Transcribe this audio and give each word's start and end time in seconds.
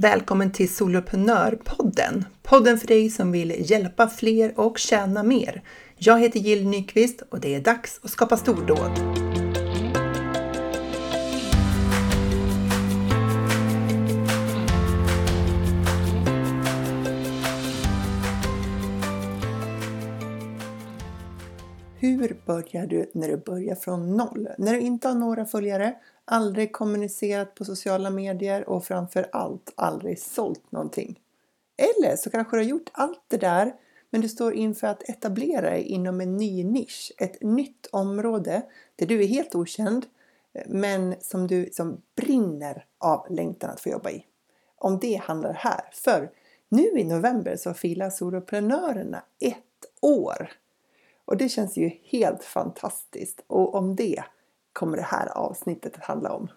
Välkommen 0.00 0.52
till 0.52 0.74
Soloprenörpodden! 0.74 2.24
Podden 2.42 2.78
för 2.78 2.86
dig 2.86 3.10
som 3.10 3.32
vill 3.32 3.70
hjälpa 3.70 4.08
fler 4.08 4.60
och 4.60 4.78
tjäna 4.78 5.22
mer. 5.22 5.62
Jag 5.96 6.20
heter 6.20 6.40
Jill 6.40 6.68
Nyqvist 6.68 7.22
och 7.30 7.40
det 7.40 7.54
är 7.54 7.60
dags 7.60 8.00
att 8.02 8.10
skapa 8.10 8.36
stordåd. 8.36 8.90
Hur 21.98 22.36
börjar 22.46 22.86
du 22.86 23.10
när 23.14 23.28
du 23.28 23.36
börjar 23.36 23.74
från 23.74 24.16
noll? 24.16 24.48
När 24.58 24.72
du 24.72 24.80
inte 24.80 25.08
har 25.08 25.14
några 25.14 25.44
följare, 25.44 25.94
aldrig 26.30 26.72
kommunicerat 26.72 27.54
på 27.54 27.64
sociala 27.64 28.10
medier 28.10 28.68
och 28.68 28.84
framför 28.84 29.28
allt 29.32 29.72
aldrig 29.74 30.20
sålt 30.20 30.72
någonting. 30.72 31.20
Eller 31.76 32.16
så 32.16 32.30
kanske 32.30 32.56
du 32.56 32.60
har 32.60 32.68
gjort 32.68 32.90
allt 32.92 33.24
det 33.28 33.36
där 33.36 33.74
men 34.10 34.20
du 34.20 34.28
står 34.28 34.54
inför 34.54 34.86
att 34.86 35.08
etablera 35.08 35.70
dig 35.70 35.82
inom 35.82 36.20
en 36.20 36.36
ny 36.36 36.64
nisch, 36.64 37.12
ett 37.18 37.42
nytt 37.42 37.86
område 37.92 38.62
där 38.96 39.06
du 39.06 39.22
är 39.22 39.26
helt 39.26 39.54
okänd 39.54 40.06
men 40.66 41.14
som 41.20 41.46
du 41.46 41.68
som 41.72 42.02
brinner 42.16 42.84
av 42.98 43.26
längtan 43.30 43.70
att 43.70 43.80
få 43.80 43.88
jobba 43.88 44.10
i. 44.10 44.26
Om 44.76 44.98
det 44.98 45.16
handlar 45.16 45.52
här. 45.52 45.80
För 45.92 46.30
nu 46.68 46.98
i 46.98 47.04
november 47.04 47.56
så 47.56 47.74
firar 47.74 48.10
soloprenörerna 48.10 49.22
ett 49.40 49.56
år. 50.00 50.52
Och 51.24 51.36
det 51.36 51.48
känns 51.48 51.76
ju 51.76 51.90
helt 52.04 52.44
fantastiskt 52.44 53.44
och 53.46 53.74
om 53.74 53.96
det 53.96 54.24
kommer 54.72 54.96
det 54.96 55.02
här 55.02 55.26
avsnittet 55.38 55.96
att 55.96 56.04
handla 56.04 56.32
om. 56.32 56.50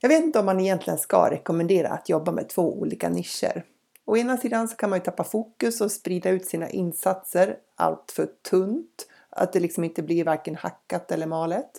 Jag 0.00 0.08
vet 0.08 0.24
inte 0.24 0.38
om 0.38 0.46
man 0.46 0.60
egentligen 0.60 0.98
ska 0.98 1.30
rekommendera 1.30 1.88
att 1.88 2.08
jobba 2.08 2.32
med 2.32 2.48
två 2.48 2.78
olika 2.80 3.08
nischer. 3.08 3.64
Å 4.04 4.16
ena 4.16 4.36
sidan 4.36 4.68
så 4.68 4.76
kan 4.76 4.90
man 4.90 4.98
ju 4.98 5.04
tappa 5.04 5.24
fokus 5.24 5.80
och 5.80 5.92
sprida 5.92 6.30
ut 6.30 6.46
sina 6.46 6.70
insatser 6.70 7.56
allt 7.74 8.12
för 8.12 8.26
tunt, 8.50 9.06
att 9.30 9.52
det 9.52 9.60
liksom 9.60 9.84
inte 9.84 10.02
blir 10.02 10.24
varken 10.24 10.56
hackat 10.56 11.12
eller 11.12 11.26
malet. 11.26 11.70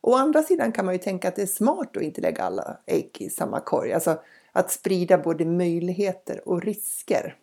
Å 0.00 0.14
andra 0.14 0.42
sidan 0.42 0.72
kan 0.72 0.84
man 0.84 0.94
ju 0.94 0.98
tänka 0.98 1.28
att 1.28 1.36
det 1.36 1.42
är 1.42 1.46
smart 1.46 1.96
att 1.96 2.02
inte 2.02 2.20
lägga 2.20 2.42
alla 2.42 2.76
ägg 2.86 3.16
i 3.20 3.30
samma 3.30 3.60
korg, 3.60 3.92
alltså 3.92 4.20
att 4.52 4.70
sprida 4.70 5.18
både 5.18 5.44
möjligheter 5.44 6.48
och 6.48 6.62
risker. 6.62 7.36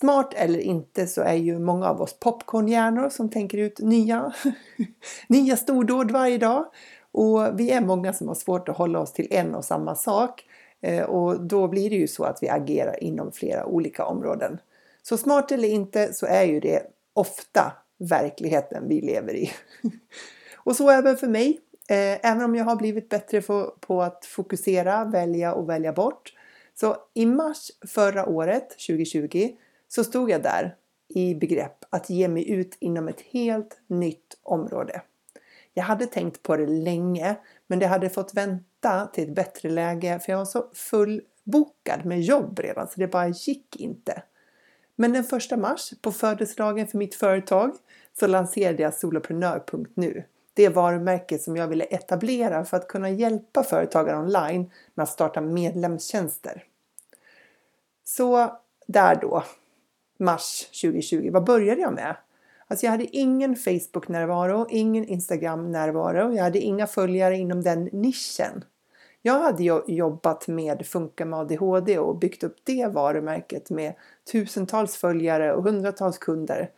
Smart 0.00 0.34
eller 0.36 0.58
inte 0.58 1.06
så 1.06 1.22
är 1.22 1.34
ju 1.34 1.58
många 1.58 1.88
av 1.88 2.02
oss 2.02 2.20
popcornhjärnor 2.20 3.08
som 3.08 3.30
tänker 3.30 3.58
ut 3.58 3.78
nya, 3.78 4.32
nya 5.28 5.56
stordåd 5.56 6.10
varje 6.10 6.38
dag. 6.38 6.66
Och 7.12 7.60
vi 7.60 7.70
är 7.70 7.80
många 7.80 8.12
som 8.12 8.28
har 8.28 8.34
svårt 8.34 8.68
att 8.68 8.76
hålla 8.76 9.00
oss 9.00 9.12
till 9.12 9.28
en 9.30 9.54
och 9.54 9.64
samma 9.64 9.94
sak. 9.94 10.44
Eh, 10.80 11.02
och 11.02 11.40
då 11.40 11.68
blir 11.68 11.90
det 11.90 11.96
ju 11.96 12.08
så 12.08 12.24
att 12.24 12.42
vi 12.42 12.48
agerar 12.48 13.02
inom 13.02 13.32
flera 13.32 13.66
olika 13.66 14.04
områden. 14.04 14.58
Så 15.02 15.16
smart 15.16 15.52
eller 15.52 15.68
inte 15.68 16.12
så 16.12 16.26
är 16.26 16.44
ju 16.44 16.60
det 16.60 16.82
ofta 17.12 17.72
verkligheten 17.98 18.88
vi 18.88 19.00
lever 19.00 19.34
i. 19.34 19.52
och 20.56 20.76
så 20.76 20.90
även 20.90 21.16
för 21.16 21.28
mig. 21.28 21.60
Eh, 21.88 22.30
även 22.30 22.42
om 22.42 22.54
jag 22.54 22.64
har 22.64 22.76
blivit 22.76 23.08
bättre 23.08 23.42
på 23.80 24.02
att 24.02 24.24
fokusera, 24.24 25.04
välja 25.04 25.54
och 25.54 25.68
välja 25.68 25.92
bort. 25.92 26.32
Så 26.80 26.96
i 27.14 27.26
mars 27.26 27.70
förra 27.86 28.26
året, 28.26 28.68
2020, 28.70 29.50
så 29.94 30.04
stod 30.04 30.30
jag 30.30 30.42
där 30.42 30.76
i 31.08 31.34
begrepp 31.34 31.84
att 31.90 32.10
ge 32.10 32.28
mig 32.28 32.50
ut 32.50 32.76
inom 32.80 33.08
ett 33.08 33.20
helt 33.20 33.80
nytt 33.86 34.38
område. 34.42 35.02
Jag 35.74 35.84
hade 35.84 36.06
tänkt 36.06 36.42
på 36.42 36.56
det 36.56 36.66
länge 36.66 37.36
men 37.66 37.78
det 37.78 37.86
hade 37.86 38.10
fått 38.10 38.34
vänta 38.34 39.06
till 39.06 39.24
ett 39.24 39.34
bättre 39.34 39.70
läge 39.70 40.20
för 40.20 40.32
jag 40.32 40.38
var 40.38 40.44
så 40.44 40.70
fullbokad 40.74 42.04
med 42.04 42.20
jobb 42.20 42.58
redan 42.58 42.88
så 42.88 43.00
det 43.00 43.06
bara 43.06 43.28
gick 43.28 43.76
inte. 43.76 44.22
Men 44.96 45.12
den 45.12 45.24
första 45.24 45.56
mars 45.56 45.92
på 46.02 46.12
födelsedagen 46.12 46.86
för 46.86 46.98
mitt 46.98 47.14
företag 47.14 47.72
så 48.18 48.26
lanserade 48.26 48.82
jag 48.82 48.94
soloprenör.nu. 48.94 50.24
Det 50.54 50.68
varumärke 50.68 51.38
som 51.38 51.56
jag 51.56 51.68
ville 51.68 51.84
etablera 51.84 52.64
för 52.64 52.76
att 52.76 52.88
kunna 52.88 53.10
hjälpa 53.10 53.62
företagare 53.62 54.18
online 54.18 54.70
med 54.94 55.02
att 55.02 55.08
starta 55.08 55.40
medlemstjänster. 55.40 56.64
Så 58.04 58.58
där 58.86 59.14
då 59.20 59.44
mars 60.18 60.68
2020. 60.82 61.30
Vad 61.32 61.44
började 61.44 61.80
jag 61.80 61.94
med? 61.94 62.16
Alltså 62.66 62.86
jag 62.86 62.90
hade 62.90 63.16
ingen 63.16 63.56
Facebook-närvaro, 63.56 64.66
ingen 64.70 65.04
Instagram-närvaro, 65.04 66.34
jag 66.34 66.42
hade 66.44 66.58
inga 66.58 66.86
följare 66.86 67.36
inom 67.36 67.62
den 67.62 67.84
nischen. 67.92 68.64
Jag 69.22 69.40
hade 69.40 69.62
jobbat 69.86 70.48
med 70.48 70.86
Funka 70.86 71.24
med 71.24 71.38
ADHD 71.38 71.98
och 71.98 72.16
byggt 72.16 72.44
upp 72.44 72.56
det 72.64 72.86
varumärket 72.86 73.70
med 73.70 73.94
tusentals 74.32 74.96
följare 74.96 75.54
och 75.54 75.62
hundratals 75.62 76.18
kunder. 76.18 76.70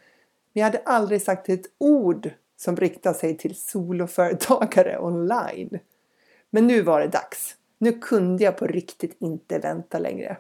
Men 0.53 0.61
jag 0.61 0.65
hade 0.65 0.83
aldrig 0.85 1.23
sagt 1.23 1.49
ett 1.49 1.67
ord 1.79 2.31
som 2.57 2.77
riktar 2.77 3.13
sig 3.13 3.39
till 3.39 3.57
soloföretagare 3.57 4.99
online. 5.01 5.79
Men 6.51 6.67
nu 6.67 6.83
var 6.83 7.01
det 7.01 7.09
dags. 7.09 7.57
Nu 7.79 7.93
kunde 7.93 8.45
jag 8.45 8.57
på 8.57 8.67
riktigt 8.67 9.17
inte 9.19 9.59
vänta 9.59 9.99
längre. 9.99 10.37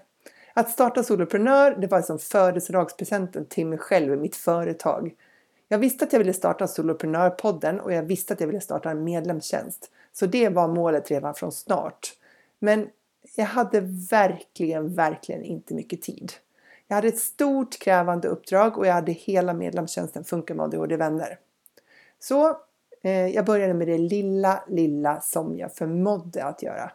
Att 0.58 0.70
starta 0.70 1.02
Soloprenör, 1.02 1.76
det 1.80 1.86
var 1.86 2.02
som 2.02 2.18
födelsedagspresenten 2.18 3.46
till 3.46 3.66
mig 3.66 3.78
själv 3.78 4.12
i 4.12 4.16
mitt 4.16 4.36
företag. 4.36 5.14
Jag 5.68 5.78
visste 5.78 6.04
att 6.04 6.12
jag 6.12 6.20
ville 6.20 6.32
starta 6.32 6.68
Soloprenörpodden 6.68 7.80
och 7.80 7.92
jag 7.92 8.02
visste 8.02 8.32
att 8.34 8.40
jag 8.40 8.46
ville 8.46 8.60
starta 8.60 8.90
en 8.90 9.04
medlemstjänst. 9.04 9.90
Så 10.12 10.26
det 10.26 10.48
var 10.48 10.68
målet 10.68 11.10
redan 11.10 11.34
från 11.34 11.52
start. 11.52 12.12
Men 12.58 12.88
jag 13.36 13.44
hade 13.44 13.80
verkligen, 14.10 14.94
verkligen 14.94 15.42
inte 15.42 15.74
mycket 15.74 16.02
tid. 16.02 16.32
Jag 16.88 16.96
hade 16.96 17.08
ett 17.08 17.18
stort 17.18 17.78
krävande 17.78 18.28
uppdrag 18.28 18.78
och 18.78 18.86
jag 18.86 18.92
hade 18.92 19.12
hela 19.12 19.54
medlemstjänsten 19.54 20.24
Funka 20.24 20.54
med 20.54 20.64
ADHD-vänner. 20.64 21.38
Så 22.18 22.56
eh, 23.02 23.26
jag 23.26 23.44
började 23.44 23.74
med 23.74 23.88
det 23.88 23.98
lilla, 23.98 24.64
lilla 24.68 25.20
som 25.20 25.58
jag 25.58 25.74
förmådde 25.74 26.44
att 26.44 26.62
göra. 26.62 26.90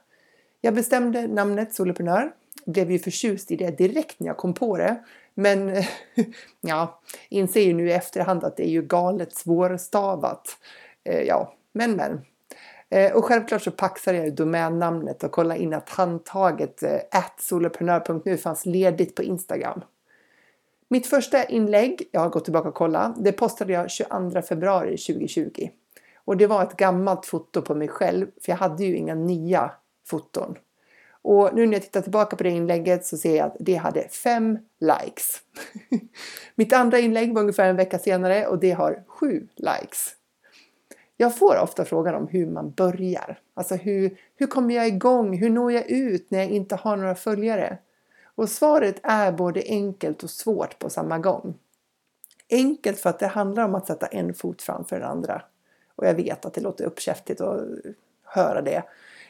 Jag 0.62 0.74
bestämde 0.74 1.28
namnet 1.28 1.74
Soloprenör 1.74 2.32
blev 2.66 2.92
ju 2.92 3.00
förtjust 3.00 3.52
i 3.52 3.56
det 3.56 3.78
direkt 3.78 4.20
när 4.20 4.28
jag 4.28 4.38
kom 4.38 4.54
på 4.54 4.78
det. 4.78 5.04
Men 5.34 5.84
ja, 6.62 7.02
inser 7.30 7.62
ju 7.62 7.74
nu 7.74 7.90
i 7.90 7.94
efterhand 7.94 8.44
att 8.44 8.58
det 8.58 8.68
är 8.68 8.72
ju 8.72 8.82
galet 8.82 9.36
svårstavat. 9.36 10.58
Eh, 11.04 11.22
ja, 11.22 11.54
men 11.74 11.96
men. 11.96 12.22
Eh, 12.90 13.12
och 13.12 13.26
självklart 13.26 13.62
så 13.62 13.72
paxade 13.72 14.18
jag 14.18 14.36
domännamnet 14.36 15.24
och 15.24 15.32
kollade 15.32 15.62
in 15.62 15.74
att 15.74 15.90
handtaget 15.90 16.84
eh, 16.84 17.24
soloprenör.nu 17.40 18.38
fanns 18.38 18.66
ledigt 18.66 19.16
på 19.16 19.24
Instagram. 19.24 19.82
Mitt 20.88 21.08
första 21.08 21.44
inlägg, 21.44 22.10
jag 22.12 22.22
har 22.22 22.30
gått 22.30 22.44
tillbaka 22.44 22.70
och 22.70 22.76
kollat, 22.76 23.24
det 23.24 23.32
postade 23.32 23.74
jag 23.74 23.92
22 23.92 24.42
februari 24.42 24.98
2020. 24.98 25.70
Och 26.16 26.38
det 26.38 26.48
var 26.48 26.64
ett 26.64 26.78
gammalt 26.78 27.26
foto 27.26 27.62
på 27.62 27.76
mig 27.76 27.88
själv, 27.88 28.28
för 28.42 28.52
jag 28.52 28.58
hade 28.58 28.84
ju 28.84 28.96
inga 28.96 29.16
nya 29.16 29.72
foton. 30.08 30.58
Och 31.22 31.50
nu 31.54 31.66
när 31.66 31.74
jag 31.74 31.82
tittar 31.82 32.02
tillbaka 32.02 32.36
på 32.36 32.44
det 32.44 32.50
inlägget 32.50 33.06
så 33.06 33.18
ser 33.18 33.38
jag 33.38 33.46
att 33.46 33.56
det 33.60 33.76
hade 33.76 34.08
fem 34.08 34.60
likes. 34.80 35.42
Mitt 36.56 36.74
andra 36.74 37.00
inlägg 37.00 37.34
var 37.34 37.42
ungefär 37.42 37.70
en 37.70 37.76
vecka 37.76 38.00
senare 38.00 38.48
och 38.48 38.60
det 38.60 38.72
har 38.72 39.04
sju 39.08 39.48
likes. 39.56 40.16
Jag 41.18 41.38
får 41.38 41.60
ofta 41.60 41.86
frågan 41.86 42.16
om 42.16 42.28
hur 42.28 42.48
man 42.48 42.72
börjar. 42.72 43.40
Alltså 43.54 43.76
hur, 43.76 44.18
hur 44.36 44.48
kommer 44.48 44.76
jag 44.76 44.88
igång? 44.88 45.38
Hur 45.38 45.50
når 45.50 45.72
jag 45.72 45.90
ut 45.90 46.32
när 46.32 46.40
jag 46.40 46.50
inte 46.50 46.76
har 46.76 46.98
några 46.98 47.16
följare? 47.16 47.78
Och 48.36 48.50
svaret 48.50 49.00
är 49.04 49.32
både 49.32 49.64
enkelt 49.66 50.24
och 50.24 50.30
svårt 50.30 50.80
på 50.80 50.90
samma 50.90 51.20
gång. 51.20 51.58
Enkelt 52.50 53.00
för 53.00 53.10
att 53.10 53.20
det 53.20 53.28
handlar 53.28 53.66
om 53.66 53.76
att 53.76 53.88
sätta 53.88 54.08
en 54.08 54.34
fot 54.34 54.62
framför 54.62 55.00
den 55.00 55.10
andra. 55.10 55.42
Och 55.96 56.08
jag 56.08 56.14
vet 56.14 56.46
att 56.46 56.54
det 56.54 56.62
låter 56.62 56.86
uppkäftigt 56.86 57.42
att 57.42 57.62
höra 58.24 58.62
det. 58.62 58.84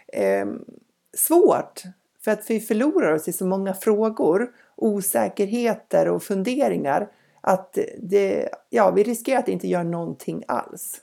Ehm, 0.08 0.66
Svårt 1.13 1.84
för 2.24 2.31
att 2.31 2.50
vi 2.50 2.60
förlorar 2.60 3.13
oss 3.13 3.28
i 3.28 3.34
så 3.34 3.46
många 3.46 3.74
frågor, 3.74 4.52
osäkerheter 4.75 6.08
och 6.08 6.24
funderingar 6.24 7.12
att 7.42 7.78
det, 7.98 8.50
ja, 8.69 8.92
vi 8.92 9.04
riskerar 9.04 9.40
att 9.40 9.48
inte 9.48 9.68
göra 9.68 9.84
någonting 9.84 10.44
alls. 10.48 11.02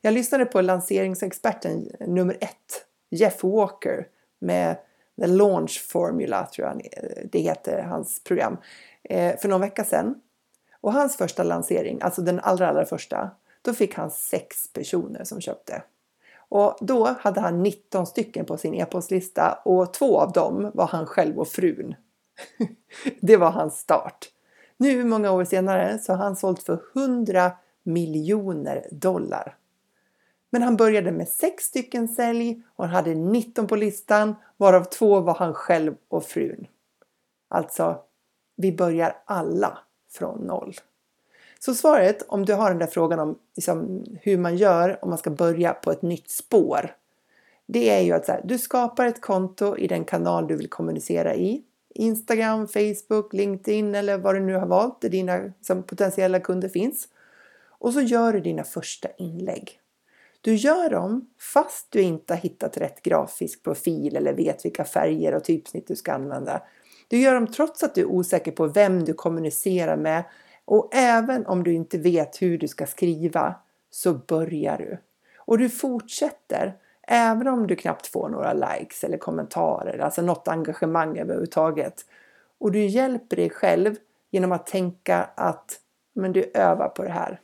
Jag 0.00 0.14
lyssnade 0.14 0.44
på 0.44 0.60
lanseringsexperten 0.60 1.88
nummer 2.00 2.36
ett, 2.40 2.86
Jeff 3.10 3.44
Walker, 3.44 4.06
med 4.38 4.76
The 5.20 5.26
Launch 5.26 5.86
Formula, 5.88 6.46
tror 6.46 6.68
jag 6.68 6.82
det 7.32 7.38
heter, 7.38 7.82
hans 7.82 8.24
program, 8.24 8.56
eh, 9.02 9.38
för 9.38 9.48
någon 9.48 9.60
vecka 9.60 9.84
sedan. 9.84 10.20
Och 10.80 10.92
hans 10.92 11.16
första 11.16 11.42
lansering, 11.42 11.98
alltså 12.02 12.22
den 12.22 12.40
allra, 12.40 12.68
allra 12.68 12.84
första, 12.84 13.30
då 13.62 13.74
fick 13.74 13.94
han 13.94 14.10
sex 14.10 14.72
personer 14.72 15.24
som 15.24 15.40
köpte. 15.40 15.82
Och 16.52 16.76
då 16.80 17.16
hade 17.20 17.40
han 17.40 17.62
19 17.62 18.06
stycken 18.06 18.44
på 18.44 18.56
sin 18.56 18.74
e-postlista 18.74 19.58
och 19.64 19.92
två 19.92 20.20
av 20.20 20.32
dem 20.32 20.70
var 20.74 20.86
han 20.86 21.06
själv 21.06 21.38
och 21.38 21.48
frun. 21.48 21.94
det 23.20 23.36
var 23.36 23.50
hans 23.50 23.78
start. 23.78 24.28
Nu 24.76 25.04
många 25.04 25.30
år 25.30 25.44
senare 25.44 25.98
så 25.98 26.12
har 26.12 26.24
han 26.24 26.36
sålt 26.36 26.62
för 26.62 26.82
100 26.94 27.52
miljoner 27.82 28.86
dollar. 28.90 29.56
Men 30.50 30.62
han 30.62 30.76
började 30.76 31.12
med 31.12 31.28
sex 31.28 31.64
stycken 31.64 32.08
sälj 32.08 32.62
och 32.76 32.84
han 32.84 32.94
hade 32.94 33.14
19 33.14 33.66
på 33.66 33.76
listan 33.76 34.34
varav 34.56 34.84
två 34.84 35.20
var 35.20 35.34
han 35.34 35.54
själv 35.54 35.94
och 36.08 36.24
frun. 36.24 36.66
Alltså, 37.48 38.00
vi 38.56 38.72
börjar 38.72 39.16
alla 39.24 39.78
från 40.10 40.40
noll. 40.40 40.74
Så 41.64 41.74
svaret 41.74 42.22
om 42.28 42.44
du 42.44 42.54
har 42.54 42.70
den 42.70 42.78
där 42.78 42.86
frågan 42.86 43.18
om 43.18 43.38
liksom, 43.56 44.04
hur 44.20 44.38
man 44.38 44.56
gör 44.56 44.98
om 45.02 45.08
man 45.08 45.18
ska 45.18 45.30
börja 45.30 45.72
på 45.72 45.90
ett 45.90 46.02
nytt 46.02 46.30
spår. 46.30 46.96
Det 47.66 47.90
är 47.90 48.00
ju 48.00 48.12
att 48.12 48.28
här, 48.28 48.40
du 48.44 48.58
skapar 48.58 49.06
ett 49.06 49.20
konto 49.20 49.76
i 49.76 49.86
den 49.86 50.04
kanal 50.04 50.46
du 50.46 50.56
vill 50.56 50.68
kommunicera 50.68 51.34
i. 51.34 51.62
Instagram, 51.94 52.68
Facebook, 52.68 53.32
LinkedIn 53.32 53.94
eller 53.94 54.18
vad 54.18 54.34
du 54.34 54.40
nu 54.40 54.54
har 54.54 54.66
valt 54.66 55.00
där 55.00 55.08
dina 55.08 55.52
som 55.60 55.82
potentiella 55.82 56.40
kunder 56.40 56.68
finns. 56.68 57.08
Och 57.68 57.92
så 57.92 58.00
gör 58.00 58.32
du 58.32 58.40
dina 58.40 58.64
första 58.64 59.08
inlägg. 59.18 59.80
Du 60.40 60.54
gör 60.54 60.90
dem 60.90 61.28
fast 61.54 61.86
du 61.90 62.02
inte 62.02 62.34
har 62.34 62.40
hittat 62.40 62.76
rätt 62.76 63.02
grafisk 63.02 63.62
profil 63.62 64.16
eller 64.16 64.32
vet 64.32 64.64
vilka 64.64 64.84
färger 64.84 65.34
och 65.34 65.44
typsnitt 65.44 65.88
du 65.88 65.96
ska 65.96 66.12
använda. 66.12 66.62
Du 67.08 67.18
gör 67.18 67.34
dem 67.34 67.46
trots 67.46 67.82
att 67.82 67.94
du 67.94 68.00
är 68.00 68.06
osäker 68.06 68.52
på 68.52 68.66
vem 68.66 69.04
du 69.04 69.14
kommunicerar 69.14 69.96
med 69.96 70.24
och 70.64 70.90
även 70.92 71.46
om 71.46 71.64
du 71.64 71.72
inte 71.72 71.98
vet 71.98 72.42
hur 72.42 72.58
du 72.58 72.68
ska 72.68 72.86
skriva 72.86 73.54
så 73.90 74.14
börjar 74.14 74.78
du. 74.78 74.98
Och 75.36 75.58
du 75.58 75.68
fortsätter 75.68 76.76
även 77.08 77.48
om 77.48 77.66
du 77.66 77.76
knappt 77.76 78.06
får 78.06 78.28
några 78.28 78.52
likes 78.52 79.04
eller 79.04 79.18
kommentarer, 79.18 79.98
alltså 79.98 80.22
något 80.22 80.48
engagemang 80.48 81.18
överhuvudtaget. 81.18 82.04
Och 82.58 82.72
du 82.72 82.84
hjälper 82.86 83.36
dig 83.36 83.50
själv 83.50 83.96
genom 84.30 84.52
att 84.52 84.66
tänka 84.66 85.28
att 85.34 85.78
men 86.12 86.32
du 86.32 86.50
övar 86.54 86.88
på 86.88 87.02
det 87.02 87.10
här. 87.10 87.40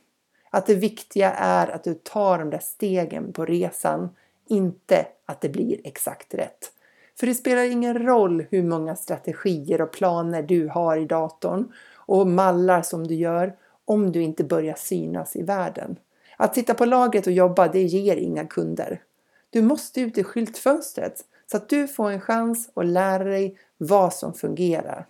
Att 0.49 0.65
det 0.65 0.75
viktiga 0.75 1.31
är 1.31 1.67
att 1.67 1.83
du 1.83 1.93
tar 1.93 2.39
de 2.39 2.49
där 2.49 2.59
stegen 2.59 3.33
på 3.33 3.45
resan, 3.45 4.09
inte 4.47 5.05
att 5.25 5.41
det 5.41 5.49
blir 5.49 5.81
exakt 5.83 6.33
rätt. 6.33 6.71
För 7.19 7.27
det 7.27 7.33
spelar 7.33 7.63
ingen 7.63 8.05
roll 8.05 8.45
hur 8.49 8.63
många 8.63 8.95
strategier 8.95 9.81
och 9.81 9.91
planer 9.91 10.43
du 10.43 10.67
har 10.67 10.97
i 10.97 11.05
datorn 11.05 11.73
och 12.09 12.27
mallar 12.27 12.81
som 12.81 13.07
du 13.07 13.15
gör 13.15 13.55
om 13.85 14.11
du 14.11 14.21
inte 14.21 14.43
börjar 14.43 14.75
synas 14.75 15.35
i 15.35 15.43
världen. 15.43 15.99
Att 16.37 16.55
sitta 16.55 16.73
på 16.73 16.85
lagret 16.85 17.27
och 17.27 17.33
jobba, 17.33 17.67
det 17.67 17.81
ger 17.81 18.15
inga 18.15 18.45
kunder. 18.45 19.01
Du 19.49 19.61
måste 19.61 20.01
ut 20.01 20.17
i 20.17 20.23
skyltfönstret 20.23 21.25
så 21.51 21.57
att 21.57 21.69
du 21.69 21.87
får 21.87 22.11
en 22.11 22.21
chans 22.21 22.69
att 22.73 22.85
lära 22.85 23.23
dig 23.23 23.57
vad 23.77 24.13
som 24.13 24.33
fungerar. 24.33 25.07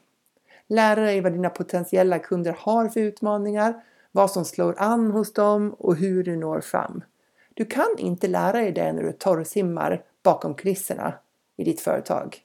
Lära 0.67 1.01
dig 1.01 1.21
vad 1.21 1.31
dina 1.31 1.49
potentiella 1.49 2.19
kunder 2.19 2.55
har 2.59 2.87
för 2.87 2.99
utmaningar, 2.99 3.83
vad 4.11 4.31
som 4.31 4.45
slår 4.45 4.75
an 4.77 5.11
hos 5.11 5.33
dem 5.33 5.75
och 5.77 5.95
hur 5.95 6.23
du 6.23 6.35
når 6.35 6.61
fram. 6.61 7.03
Du 7.53 7.65
kan 7.65 7.95
inte 7.97 8.27
lära 8.27 8.51
dig 8.51 8.71
det 8.71 8.93
när 8.93 9.03
du 9.03 9.11
torrsimmar 9.11 10.03
bakom 10.23 10.53
kulisserna 10.53 11.13
i 11.57 11.63
ditt 11.63 11.81
företag. 11.81 12.37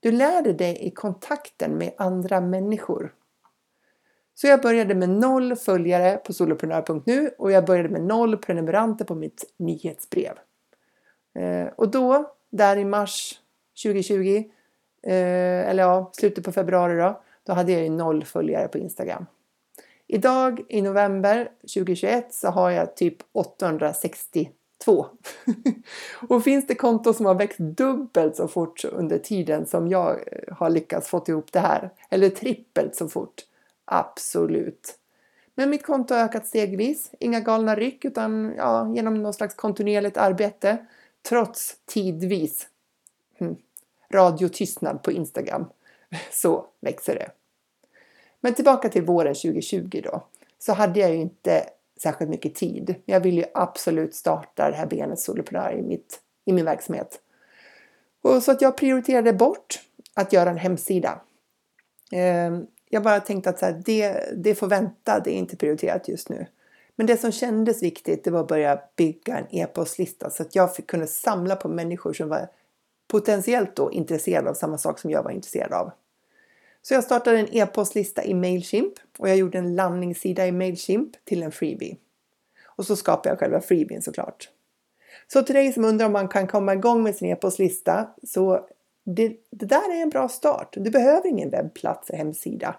Du 0.00 0.12
lär 0.12 0.42
dig 0.42 0.54
det 0.54 0.84
i 0.84 0.90
kontakten 0.90 1.78
med 1.78 1.92
andra 1.96 2.40
människor. 2.40 3.12
Så 4.34 4.46
jag 4.46 4.60
började 4.60 4.94
med 4.94 5.08
noll 5.08 5.56
följare 5.56 6.16
på 6.16 6.32
soloprenör.nu 6.32 7.30
och 7.38 7.52
jag 7.52 7.66
började 7.66 7.88
med 7.88 8.02
noll 8.02 8.36
prenumeranter 8.36 9.04
på 9.04 9.14
mitt 9.14 9.44
nyhetsbrev. 9.56 10.38
Eh, 11.34 11.66
och 11.76 11.90
då, 11.90 12.34
där 12.50 12.76
i 12.76 12.84
mars 12.84 13.40
2020, 13.82 14.44
eh, 15.02 15.68
eller 15.68 15.82
ja, 15.82 16.10
slutet 16.12 16.44
på 16.44 16.52
februari 16.52 16.96
då, 16.96 17.22
då 17.46 17.52
hade 17.52 17.72
jag 17.72 17.82
ju 17.82 17.90
noll 17.90 18.24
följare 18.24 18.68
på 18.68 18.78
Instagram. 18.78 19.26
Idag 20.06 20.60
i 20.68 20.82
november 20.82 21.50
2021 21.74 22.34
så 22.34 22.48
har 22.48 22.70
jag 22.70 22.96
typ 22.96 23.16
862. 23.32 25.06
och 26.28 26.44
finns 26.44 26.66
det 26.66 26.74
konton 26.74 27.14
som 27.14 27.26
har 27.26 27.34
växt 27.34 27.58
dubbelt 27.58 28.36
så 28.36 28.48
fort 28.48 28.84
under 28.84 29.18
tiden 29.18 29.66
som 29.66 29.88
jag 29.88 30.10
eh, 30.10 30.54
har 30.56 30.70
lyckats 30.70 31.08
få 31.08 31.24
ihop 31.28 31.52
det 31.52 31.60
här, 31.60 31.90
eller 32.10 32.28
trippelt 32.28 32.96
så 32.96 33.08
fort, 33.08 33.34
absolut. 33.92 34.98
Men 35.54 35.70
mitt 35.70 35.86
konto 35.86 36.14
har 36.14 36.24
ökat 36.24 36.46
stegvis, 36.46 37.10
inga 37.20 37.40
galna 37.40 37.76
ryck 37.76 38.04
utan 38.04 38.54
ja, 38.56 38.92
genom 38.94 39.22
någon 39.22 39.34
slags 39.34 39.54
kontinuerligt 39.54 40.16
arbete 40.16 40.86
trots 41.28 41.76
tidvis 41.84 42.68
hmm, 43.38 43.56
radiotystnad 44.14 45.02
på 45.02 45.12
Instagram 45.12 45.64
så 46.30 46.66
växer 46.80 47.14
det. 47.14 47.30
Men 48.40 48.54
tillbaka 48.54 48.88
till 48.88 49.02
våren 49.02 49.34
2020 49.34 50.00
då, 50.04 50.26
så 50.58 50.72
hade 50.72 51.00
jag 51.00 51.10
ju 51.10 51.16
inte 51.16 51.64
särskilt 52.02 52.30
mycket 52.30 52.54
tid. 52.54 52.94
Jag 53.04 53.20
ville 53.20 53.40
ju 53.40 53.46
absolut 53.54 54.14
starta 54.14 54.70
det 54.70 54.76
här 54.76 54.86
benet 54.86 55.20
soloprenör 55.20 55.72
i, 55.72 55.82
mitt, 55.82 56.20
i 56.44 56.52
min 56.52 56.64
verksamhet. 56.64 57.20
Och 58.22 58.42
så 58.42 58.52
att 58.52 58.62
jag 58.62 58.76
prioriterade 58.76 59.32
bort 59.32 59.80
att 60.14 60.32
göra 60.32 60.50
en 60.50 60.58
hemsida. 60.58 61.20
Ehm, 62.12 62.66
jag 62.94 63.02
bara 63.02 63.20
tänkte 63.20 63.50
att 63.50 63.58
så 63.58 63.66
här, 63.66 63.82
det, 63.84 64.32
det 64.36 64.54
får 64.54 64.66
vänta, 64.66 65.20
det 65.20 65.30
är 65.30 65.34
inte 65.34 65.56
prioriterat 65.56 66.08
just 66.08 66.28
nu. 66.28 66.46
Men 66.96 67.06
det 67.06 67.16
som 67.16 67.32
kändes 67.32 67.82
viktigt 67.82 68.24
det 68.24 68.30
var 68.30 68.40
att 68.40 68.48
börja 68.48 68.80
bygga 68.96 69.38
en 69.38 69.46
e-postlista 69.50 70.30
så 70.30 70.42
att 70.42 70.54
jag 70.54 70.74
fick 70.74 70.86
kunde 70.86 71.06
samla 71.06 71.56
på 71.56 71.68
människor 71.68 72.12
som 72.12 72.28
var 72.28 72.48
potentiellt 73.08 73.76
då 73.76 73.92
intresserade 73.92 74.50
av 74.50 74.54
samma 74.54 74.78
sak 74.78 74.98
som 74.98 75.10
jag 75.10 75.22
var 75.22 75.30
intresserad 75.30 75.72
av. 75.72 75.90
Så 76.82 76.94
jag 76.94 77.04
startade 77.04 77.38
en 77.38 77.56
e-postlista 77.56 78.24
i 78.24 78.34
Mailchimp 78.34 78.94
och 79.18 79.28
jag 79.28 79.36
gjorde 79.36 79.58
en 79.58 79.74
landningssida 79.74 80.46
i 80.46 80.52
Mailchimp 80.52 81.24
till 81.24 81.42
en 81.42 81.52
freebie. 81.52 81.96
Och 82.66 82.86
så 82.86 82.96
skapade 82.96 83.28
jag 83.28 83.38
själva 83.38 83.60
freebien 83.60 84.02
såklart. 84.02 84.50
Så 85.26 85.42
till 85.42 85.54
dig 85.54 85.72
som 85.72 85.84
undrar 85.84 86.06
om 86.06 86.12
man 86.12 86.28
kan 86.28 86.46
komma 86.46 86.72
igång 86.72 87.02
med 87.02 87.16
sin 87.16 87.28
e-postlista 87.28 88.08
så 88.22 88.66
det, 89.04 89.36
det 89.50 89.66
där 89.66 89.98
är 89.98 90.02
en 90.02 90.10
bra 90.10 90.28
start. 90.28 90.74
Du 90.76 90.90
behöver 90.90 91.28
ingen 91.28 91.50
webbplats 91.50 92.10
eller 92.10 92.18
hemsida. 92.18 92.76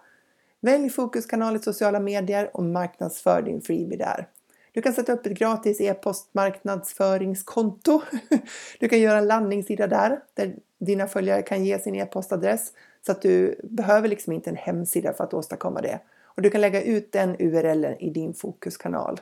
Välj 0.60 0.90
fokuskanal 0.90 1.56
i 1.56 1.60
sociala 1.60 2.00
medier 2.00 2.58
och 2.58 2.64
marknadsför 2.64 3.42
din 3.42 3.62
freebie 3.62 3.98
där. 3.98 4.28
Du 4.72 4.82
kan 4.82 4.94
sätta 4.94 5.14
upp 5.14 5.26
ett 5.26 5.38
gratis 5.38 5.82
e-postmarknadsföringskonto. 5.82 8.02
Du 8.80 8.90
kan 8.90 9.00
göra 9.00 9.18
en 9.18 9.28
landningssida 9.28 9.88
där, 9.88 10.20
där 10.34 10.56
dina 10.78 11.08
följare 11.08 11.42
kan 11.42 11.66
ge 11.66 11.80
sin 11.80 11.96
e-postadress 11.96 12.72
så 13.06 13.12
att 13.12 13.22
du 13.22 13.60
behöver 13.64 14.08
liksom 14.08 14.34
inte 14.34 14.50
en 14.50 14.56
hemsida 14.56 15.14
för 15.14 15.24
att 15.24 15.34
åstadkomma 15.34 15.82
det. 15.82 16.00
Och 16.24 16.42
du 16.42 16.50
kan 16.50 16.62
lägga 16.62 16.82
ut 16.82 17.12
den 17.12 17.36
URLen 17.40 18.00
i 18.00 18.10
din 18.10 18.34
fokuskanal. 18.34 19.22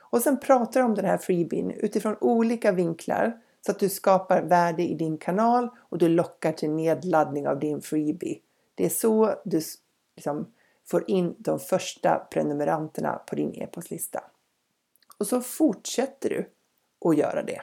Och 0.00 0.22
sen 0.22 0.40
pratar 0.40 0.80
du 0.80 0.86
om 0.86 0.94
den 0.94 1.04
här 1.04 1.18
freebien 1.18 1.70
utifrån 1.70 2.16
olika 2.20 2.72
vinklar 2.72 3.40
så 3.66 3.72
att 3.72 3.78
du 3.78 3.88
skapar 3.88 4.42
värde 4.42 4.82
i 4.82 4.94
din 4.94 5.18
kanal 5.18 5.68
och 5.76 5.98
du 5.98 6.08
lockar 6.08 6.52
till 6.52 6.70
nedladdning 6.70 7.48
av 7.48 7.60
din 7.60 7.82
freebie. 7.82 8.38
Det 8.74 8.84
är 8.84 8.90
så 8.90 9.34
du 9.44 9.60
liksom 10.16 10.52
får 10.84 11.10
in 11.10 11.34
de 11.38 11.58
första 11.58 12.26
prenumeranterna 12.30 13.20
på 13.26 13.34
din 13.34 13.54
e-postlista. 13.54 14.24
Och 15.18 15.26
så 15.26 15.40
fortsätter 15.40 16.28
du 16.28 16.50
att 17.10 17.16
göra 17.16 17.42
det. 17.42 17.62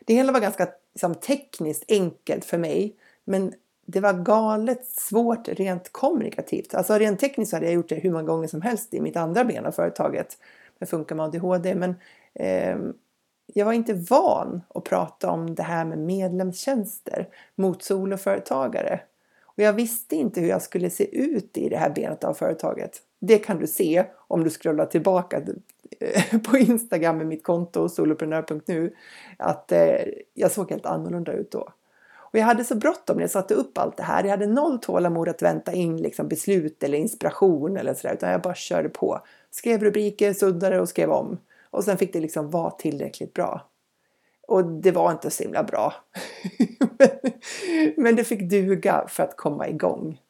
Det 0.00 0.14
hela 0.14 0.32
var 0.32 0.40
ganska 0.40 0.68
liksom, 0.92 1.14
tekniskt 1.14 1.84
enkelt 1.88 2.44
för 2.44 2.58
mig 2.58 2.96
men 3.24 3.54
det 3.86 4.00
var 4.00 4.12
galet 4.12 4.86
svårt 4.86 5.48
rent 5.48 5.92
kommunikativt. 5.92 6.74
Alltså 6.74 6.94
rent 6.94 7.20
tekniskt 7.20 7.52
hade 7.52 7.66
jag 7.66 7.74
gjort 7.74 7.88
det 7.88 7.94
hur 7.94 8.10
många 8.10 8.24
gånger 8.24 8.48
som 8.48 8.62
helst 8.62 8.94
i 8.94 9.00
mitt 9.00 9.16
andra 9.16 9.44
ben 9.44 9.66
av 9.66 9.72
företaget 9.72 10.38
Det 10.78 10.86
funkar 10.86 11.14
med 11.14 11.24
ADHD 11.24 11.74
men 11.74 11.94
eh, 12.34 12.78
jag 13.56 13.66
var 13.66 13.72
inte 13.72 13.94
van 13.94 14.62
att 14.74 14.84
prata 14.84 15.30
om 15.30 15.54
det 15.54 15.62
här 15.62 15.84
med 15.84 15.98
medlemstjänster 15.98 17.28
mot 17.54 17.82
soloföretagare. 17.82 19.00
Och 19.44 19.62
jag 19.62 19.72
visste 19.72 20.16
inte 20.16 20.40
hur 20.40 20.48
jag 20.48 20.62
skulle 20.62 20.90
se 20.90 21.16
ut 21.16 21.58
i 21.58 21.68
det 21.68 21.76
här 21.76 21.90
benet 21.90 22.24
av 22.24 22.34
företaget. 22.34 23.02
Det 23.20 23.38
kan 23.38 23.58
du 23.58 23.66
se 23.66 24.04
om 24.14 24.44
du 24.44 24.50
scrollar 24.50 24.86
tillbaka 24.86 25.42
eh, 26.00 26.40
på 26.40 26.58
Instagram 26.58 27.18
med 27.18 27.26
mitt 27.26 27.44
konto 27.44 27.88
soloprenör.nu 27.88 28.94
att 29.38 29.72
eh, 29.72 29.96
jag 30.34 30.50
såg 30.50 30.70
helt 30.70 30.86
annorlunda 30.86 31.32
ut 31.32 31.50
då. 31.50 31.68
Och 32.16 32.38
jag 32.38 32.44
hade 32.44 32.64
så 32.64 32.74
bråttom 32.74 33.16
när 33.16 33.22
jag 33.22 33.30
satte 33.30 33.54
upp 33.54 33.78
allt 33.78 33.96
det 33.96 34.02
här. 34.02 34.24
Jag 34.24 34.30
hade 34.30 34.46
noll 34.46 34.78
tålamod 34.78 35.28
att 35.28 35.42
vänta 35.42 35.72
in 35.72 35.96
liksom 35.96 36.28
beslut 36.28 36.82
eller 36.82 36.98
inspiration 36.98 37.76
eller 37.76 37.94
sådär 37.94 38.14
utan 38.14 38.30
jag 38.30 38.42
bara 38.42 38.54
körde 38.54 38.88
på. 38.88 39.20
Skrev 39.50 39.82
rubriker, 39.82 40.32
suddade 40.32 40.80
och 40.80 40.88
skrev 40.88 41.10
om. 41.10 41.38
Och 41.74 41.84
sen 41.84 41.98
fick 41.98 42.12
det 42.12 42.20
liksom 42.20 42.50
vara 42.50 42.70
tillräckligt 42.70 43.34
bra. 43.34 43.68
Och 44.48 44.64
det 44.64 44.90
var 44.90 45.12
inte 45.12 45.30
så 45.30 45.42
himla 45.42 45.62
bra. 45.62 45.94
Men 47.96 48.16
det 48.16 48.24
fick 48.24 48.50
duga 48.50 49.04
för 49.08 49.22
att 49.22 49.36
komma 49.36 49.68
igång. 49.68 50.20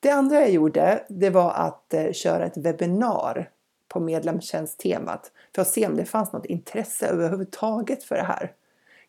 Det 0.00 0.10
andra 0.10 0.40
jag 0.40 0.50
gjorde 0.50 1.04
det 1.08 1.30
var 1.30 1.52
att 1.52 1.94
eh, 1.94 2.12
köra 2.12 2.46
ett 2.46 2.56
webbinar 2.56 3.50
på 3.88 4.00
medlemstjänsttemat 4.00 5.32
för 5.54 5.62
att 5.62 5.68
se 5.68 5.86
om 5.86 5.96
det 5.96 6.04
fanns 6.04 6.32
något 6.32 6.46
intresse 6.46 7.06
överhuvudtaget 7.06 8.04
för 8.04 8.14
det 8.14 8.22
här. 8.22 8.52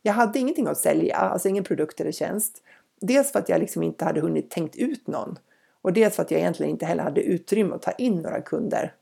Jag 0.01 0.13
hade 0.13 0.39
ingenting 0.39 0.67
att 0.67 0.77
sälja, 0.77 1.15
alltså 1.15 1.49
ingen 1.49 1.63
produkt 1.63 2.01
eller 2.01 2.11
tjänst. 2.11 2.63
Dels 3.01 3.31
för 3.31 3.39
att 3.39 3.49
jag 3.49 3.59
liksom 3.59 3.83
inte 3.83 4.05
hade 4.05 4.21
hunnit 4.21 4.49
tänkt 4.49 4.75
ut 4.75 5.07
någon 5.07 5.39
och 5.81 5.93
dels 5.93 6.15
för 6.15 6.23
att 6.23 6.31
jag 6.31 6.39
egentligen 6.39 6.71
inte 6.71 6.85
heller 6.85 7.03
hade 7.03 7.21
utrymme 7.21 7.75
att 7.75 7.81
ta 7.81 7.91
in 7.91 8.21
några 8.21 8.41
kunder. 8.41 8.95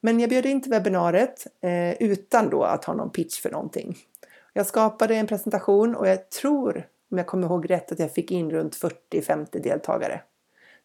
Men 0.00 0.20
jag 0.20 0.30
bjöd 0.30 0.46
in 0.46 0.62
till 0.62 0.70
webbinariet 0.70 1.46
eh, 1.60 2.02
utan 2.02 2.50
då 2.50 2.62
att 2.64 2.84
ha 2.84 2.94
någon 2.94 3.10
pitch 3.10 3.40
för 3.40 3.50
någonting. 3.50 3.96
Jag 4.52 4.66
skapade 4.66 5.14
en 5.14 5.26
presentation 5.26 5.94
och 5.94 6.08
jag 6.08 6.30
tror, 6.30 6.88
om 7.10 7.18
jag 7.18 7.26
kommer 7.26 7.46
ihåg 7.46 7.70
rätt, 7.70 7.92
att 7.92 7.98
jag 7.98 8.12
fick 8.12 8.30
in 8.30 8.50
runt 8.50 8.76
40-50 8.76 9.62
deltagare. 9.62 10.20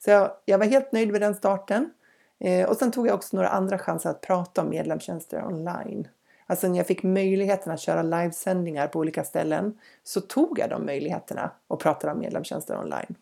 Så 0.04 0.10
jag, 0.10 0.32
jag, 0.46 0.58
var 0.58 0.66
helt 0.66 0.92
nöjd 0.92 1.12
med 1.12 1.22
den 1.22 1.36
starten. 1.36 1.90
Eh, 2.40 2.70
och 2.70 2.78
sen 2.78 2.92
tog 2.92 3.08
jag 3.08 3.16
också 3.16 3.36
några 3.36 3.50
andra 3.50 3.78
chanser 3.78 4.10
att 4.10 4.22
prata 4.22 4.62
om 4.62 4.70
medlemstjänster 4.70 5.46
online. 5.46 6.08
Alltså 6.48 6.68
när 6.68 6.78
jag 6.78 6.88
fick 6.88 7.04
möjligheten 7.04 7.74
att 7.74 7.80
köra 7.80 8.04
livesändningar 8.04 8.88
på 8.88 9.00
olika 9.00 9.24
ställen 9.24 9.80
så 10.04 10.22
tog 10.22 10.60
jag 10.60 10.70
de 10.70 10.86
möjligheterna 10.86 11.52
och 11.68 11.80
pratade 11.80 12.14
om 12.14 12.20
medlemstjänster 12.20 12.78
online. 12.80 13.16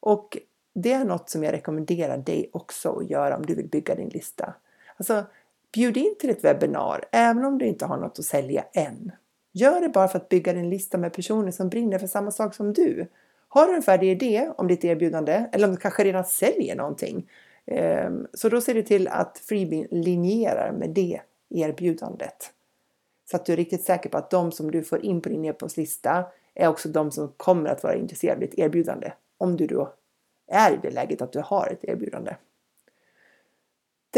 Och 0.00 0.38
det 0.74 0.92
är 0.92 1.04
något 1.04 1.30
som 1.30 1.44
jag 1.44 1.52
rekommenderar 1.52 2.18
dig 2.18 2.50
också 2.52 2.98
att 2.98 3.10
göra 3.10 3.36
om 3.36 3.46
du 3.46 3.54
vill 3.54 3.68
bygga 3.68 3.94
din 3.94 4.08
lista. 4.08 4.54
Alltså, 4.98 5.24
bjud 5.72 5.96
in 5.96 6.14
till 6.20 6.30
ett 6.30 6.44
webbinar 6.44 7.04
även 7.12 7.44
om 7.44 7.58
du 7.58 7.66
inte 7.66 7.86
har 7.86 7.96
något 7.96 8.18
att 8.18 8.24
sälja 8.24 8.64
än. 8.72 9.12
Gör 9.52 9.80
det 9.80 9.88
bara 9.88 10.08
för 10.08 10.18
att 10.18 10.28
bygga 10.28 10.52
din 10.52 10.70
lista 10.70 10.98
med 10.98 11.12
personer 11.12 11.50
som 11.50 11.68
brinner 11.68 11.98
för 11.98 12.06
samma 12.06 12.30
sak 12.30 12.54
som 12.54 12.72
du. 12.72 13.06
Har 13.48 13.66
du 13.66 13.74
en 13.74 13.82
färdig 13.82 14.10
idé 14.10 14.50
om 14.56 14.68
ditt 14.68 14.84
erbjudande 14.84 15.46
eller 15.52 15.68
om 15.68 15.74
du 15.74 15.80
kanske 15.80 16.04
redan 16.04 16.24
säljer 16.24 16.76
någonting 16.76 17.30
ehm, 17.66 18.26
så 18.32 18.48
då 18.48 18.60
ser 18.60 18.74
du 18.74 18.82
till 18.82 19.08
att 19.08 19.38
Freebie 19.38 19.88
linjerar 19.90 20.72
med 20.72 20.90
det 20.90 21.20
erbjudandet. 21.50 22.52
Så 23.30 23.36
att 23.36 23.46
du 23.46 23.52
är 23.52 23.56
riktigt 23.56 23.84
säker 23.84 24.08
på 24.10 24.18
att 24.18 24.30
de 24.30 24.52
som 24.52 24.70
du 24.70 24.82
får 24.82 25.04
in 25.04 25.20
på 25.20 25.28
din 25.28 25.44
e-postlista 25.44 26.24
är 26.54 26.68
också 26.68 26.88
de 26.88 27.10
som 27.10 27.32
kommer 27.36 27.70
att 27.70 27.82
vara 27.82 27.94
intresserade 27.94 28.34
av 28.34 28.40
ditt 28.40 28.58
erbjudande. 28.58 29.12
Om 29.38 29.56
du 29.56 29.66
då 29.66 29.92
är 30.52 30.72
i 30.72 30.78
det 30.82 30.90
läget 30.90 31.22
att 31.22 31.32
du 31.32 31.40
har 31.40 31.68
ett 31.72 31.84
erbjudande. 31.84 32.34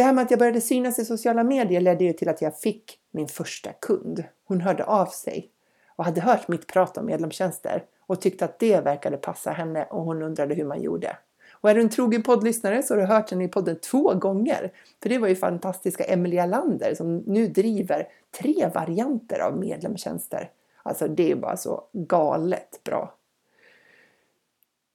Det 0.00 0.04
här 0.04 0.12
med 0.12 0.22
att 0.22 0.30
jag 0.30 0.38
började 0.38 0.60
synas 0.60 0.98
i 0.98 1.04
sociala 1.04 1.44
medier 1.44 1.80
ledde 1.80 2.04
ju 2.04 2.12
till 2.12 2.28
att 2.28 2.42
jag 2.42 2.58
fick 2.58 2.98
min 3.10 3.28
första 3.28 3.72
kund. 3.72 4.24
Hon 4.44 4.60
hörde 4.60 4.84
av 4.84 5.06
sig 5.06 5.50
och 5.96 6.04
hade 6.04 6.20
hört 6.20 6.48
mitt 6.48 6.66
prat 6.66 6.98
om 6.98 7.06
medlemstjänster 7.06 7.84
och 8.06 8.20
tyckte 8.20 8.44
att 8.44 8.58
det 8.58 8.80
verkade 8.80 9.16
passa 9.16 9.50
henne 9.50 9.84
och 9.84 10.04
hon 10.04 10.22
undrade 10.22 10.54
hur 10.54 10.64
man 10.64 10.82
gjorde. 10.82 11.16
Och 11.52 11.70
är 11.70 11.74
du 11.74 11.80
en 11.80 11.88
trogen 11.88 12.22
poddlyssnare 12.22 12.82
så 12.82 12.94
har 12.94 13.00
du 13.00 13.06
hört 13.06 13.30
henne 13.30 13.44
i 13.44 13.48
podden 13.48 13.76
två 13.80 14.14
gånger. 14.14 14.72
För 15.02 15.08
det 15.08 15.18
var 15.18 15.28
ju 15.28 15.36
fantastiska 15.36 16.04
Emilia 16.04 16.46
Lander 16.46 16.94
som 16.94 17.16
nu 17.16 17.46
driver 17.46 18.08
tre 18.40 18.70
varianter 18.74 19.38
av 19.38 19.58
medlemstjänster. 19.58 20.50
Alltså 20.82 21.08
det 21.08 21.30
är 21.30 21.36
bara 21.36 21.56
så 21.56 21.84
galet 21.92 22.80
bra. 22.84 23.14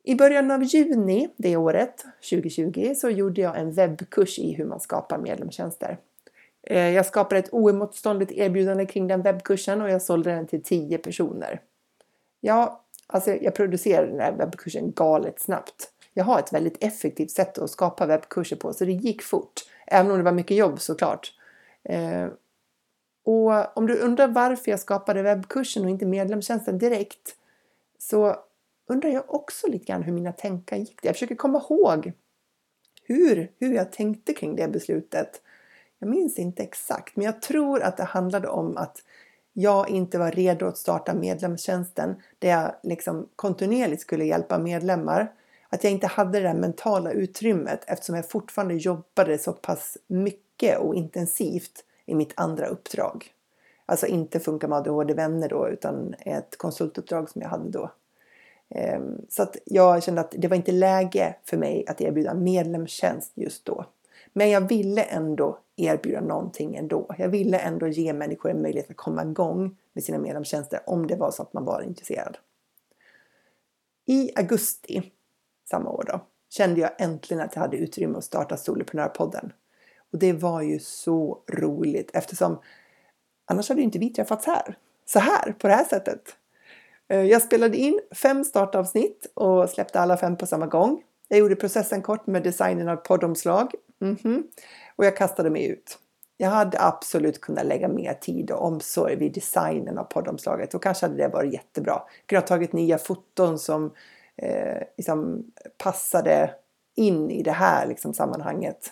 I 0.07 0.15
början 0.15 0.51
av 0.51 0.63
juni 0.63 1.29
det 1.37 1.57
året, 1.57 2.05
2020, 2.29 2.93
så 2.95 3.09
gjorde 3.09 3.41
jag 3.41 3.59
en 3.59 3.71
webbkurs 3.71 4.39
i 4.39 4.53
hur 4.53 4.65
man 4.65 4.79
skapar 4.79 5.17
medlemstjänster. 5.17 5.97
Eh, 6.63 6.89
jag 6.89 7.05
skapade 7.05 7.39
ett 7.39 7.53
oemotståndligt 7.53 8.31
erbjudande 8.31 8.85
kring 8.85 9.07
den 9.07 9.21
webbkursen 9.21 9.81
och 9.81 9.89
jag 9.89 10.01
sålde 10.01 10.31
den 10.31 10.47
till 10.47 10.63
10 10.63 10.97
personer. 10.97 11.61
Ja, 12.41 12.83
alltså 13.07 13.31
jag 13.31 13.55
producerade 13.55 14.07
den 14.07 14.19
här 14.19 14.31
webbkursen 14.31 14.91
galet 14.91 15.39
snabbt. 15.39 15.89
Jag 16.13 16.23
har 16.23 16.39
ett 16.39 16.53
väldigt 16.53 16.83
effektivt 16.83 17.31
sätt 17.31 17.57
att 17.57 17.69
skapa 17.69 18.05
webbkurser 18.05 18.55
på 18.55 18.73
så 18.73 18.85
det 18.85 18.91
gick 18.91 19.21
fort. 19.21 19.61
Även 19.87 20.11
om 20.11 20.17
det 20.17 20.23
var 20.23 20.31
mycket 20.31 20.57
jobb 20.57 20.81
såklart. 20.81 21.33
Eh, 21.83 22.27
och 23.23 23.77
om 23.77 23.87
du 23.87 23.99
undrar 23.99 24.27
varför 24.27 24.71
jag 24.71 24.79
skapade 24.79 25.21
webbkursen 25.21 25.83
och 25.83 25.89
inte 25.89 26.05
medlemstjänsten 26.05 26.77
direkt 26.77 27.35
så 27.97 28.35
undrar 28.87 29.09
jag 29.09 29.33
också 29.33 29.67
lite 29.67 29.85
grann 29.85 30.03
hur 30.03 30.13
mina 30.13 30.31
tankar 30.31 30.77
gick. 30.77 30.99
Jag 31.01 31.15
försöker 31.15 31.35
komma 31.35 31.63
ihåg 31.69 32.11
hur, 33.03 33.51
hur 33.59 33.75
jag 33.75 33.91
tänkte 33.91 34.33
kring 34.33 34.55
det 34.55 34.67
beslutet. 34.67 35.41
Jag 35.99 36.09
minns 36.09 36.39
inte 36.39 36.63
exakt, 36.63 37.15
men 37.15 37.25
jag 37.25 37.41
tror 37.41 37.81
att 37.81 37.97
det 37.97 38.03
handlade 38.03 38.47
om 38.47 38.77
att 38.77 39.03
jag 39.53 39.89
inte 39.89 40.17
var 40.17 40.31
redo 40.31 40.65
att 40.65 40.77
starta 40.77 41.13
medlemstjänsten 41.13 42.15
där 42.39 42.49
jag 42.49 42.75
liksom 42.83 43.29
kontinuerligt 43.35 44.01
skulle 44.01 44.25
hjälpa 44.25 44.59
medlemmar. 44.59 45.33
Att 45.69 45.83
jag 45.83 45.93
inte 45.93 46.07
hade 46.07 46.39
det 46.39 46.47
där 46.47 46.53
mentala 46.53 47.11
utrymmet 47.11 47.83
eftersom 47.87 48.15
jag 48.15 48.29
fortfarande 48.29 48.73
jobbade 48.73 49.37
så 49.37 49.53
pass 49.53 49.97
mycket 50.07 50.79
och 50.79 50.95
intensivt 50.95 51.83
i 52.05 52.15
mitt 52.15 52.33
andra 52.35 52.67
uppdrag. 52.67 53.31
Alltså 53.85 54.07
inte 54.07 54.39
Funka 54.39 54.67
med 54.67 54.77
ADHD-vänner 54.77 55.49
då 55.49 55.69
utan 55.69 56.15
ett 56.19 56.57
konsultuppdrag 56.57 57.29
som 57.29 57.41
jag 57.41 57.49
hade 57.49 57.69
då. 57.69 57.91
Ehm, 58.69 59.21
så 59.29 59.43
att 59.43 59.57
jag 59.65 60.03
kände 60.03 60.21
att 60.21 60.35
det 60.37 60.47
var 60.47 60.55
inte 60.55 60.71
läge 60.71 61.35
för 61.43 61.57
mig 61.57 61.85
att 61.87 62.01
erbjuda 62.01 62.33
medlemstjänst 62.33 63.31
just 63.35 63.65
då. 63.65 63.85
Men 64.33 64.49
jag 64.49 64.67
ville 64.67 65.01
ändå 65.03 65.59
erbjuda 65.75 66.21
någonting 66.21 66.75
ändå. 66.75 67.15
Jag 67.17 67.29
ville 67.29 67.59
ändå 67.59 67.87
ge 67.87 68.13
människor 68.13 68.51
en 68.51 68.61
möjlighet 68.61 68.89
att 68.89 68.97
komma 68.97 69.23
igång 69.23 69.77
med 69.93 70.03
sina 70.03 70.17
medlemstjänster 70.17 70.79
om 70.85 71.07
det 71.07 71.15
var 71.15 71.31
så 71.31 71.41
att 71.41 71.53
man 71.53 71.65
var 71.65 71.81
intresserad. 71.81 72.37
I 74.05 74.31
augusti 74.35 75.11
samma 75.69 75.89
år 75.89 76.03
då 76.07 76.21
kände 76.49 76.81
jag 76.81 77.01
äntligen 77.01 77.43
att 77.43 77.55
jag 77.55 77.61
hade 77.61 77.77
utrymme 77.77 78.17
att 78.17 78.23
starta 78.23 78.57
Soloprenörpodden. 78.57 79.53
Och 80.11 80.19
det 80.19 80.33
var 80.33 80.61
ju 80.61 80.79
så 80.79 81.43
roligt 81.47 82.11
eftersom 82.13 82.59
annars 83.45 83.69
hade 83.69 83.81
inte 83.81 83.99
vi 83.99 84.09
träffats 84.09 84.45
här. 84.45 84.77
Så 85.05 85.19
här, 85.19 85.51
på 85.51 85.67
det 85.67 85.73
här 85.73 85.85
sättet. 85.85 86.35
Eh, 87.09 87.23
jag 87.23 87.41
spelade 87.41 87.77
in 87.77 87.99
fem 88.15 88.43
startavsnitt 88.43 89.31
och 89.33 89.69
släppte 89.69 89.99
alla 89.99 90.17
fem 90.17 90.37
på 90.37 90.45
samma 90.45 90.67
gång. 90.67 91.01
Jag 91.27 91.39
gjorde 91.39 91.55
processen 91.55 92.01
kort 92.01 92.27
med 92.27 92.43
designen 92.43 92.89
av 92.89 92.95
poddomslag. 92.95 93.71
Mm 94.01 94.15
-hmm. 94.15 94.43
Och 94.95 95.05
jag 95.05 95.17
kastade 95.17 95.49
mig 95.49 95.67
ut. 95.67 95.99
Jag 96.37 96.49
hade 96.49 96.81
absolut 96.81 97.41
kunnat 97.41 97.65
lägga 97.65 97.87
mer 97.87 98.13
tid 98.13 98.51
och 98.51 98.65
omsorg 98.65 99.15
vid 99.15 99.33
designen 99.33 99.97
av 99.97 100.03
poddomslaget 100.03 100.73
och 100.73 100.83
kanske 100.83 101.05
hade 101.05 101.17
det 101.17 101.27
varit 101.27 101.53
jättebra. 101.53 101.93
Jag 101.93 102.27
kunde 102.27 102.41
ha 102.41 102.47
tagit 102.47 102.73
nya 102.73 102.97
foton 102.97 103.59
som 103.59 103.93
eh, 104.37 104.83
liksom 104.97 105.43
passade 105.77 106.51
in 106.95 107.31
i 107.31 107.43
det 107.43 107.51
här 107.51 107.87
liksom, 107.87 108.13
sammanhanget. 108.13 108.91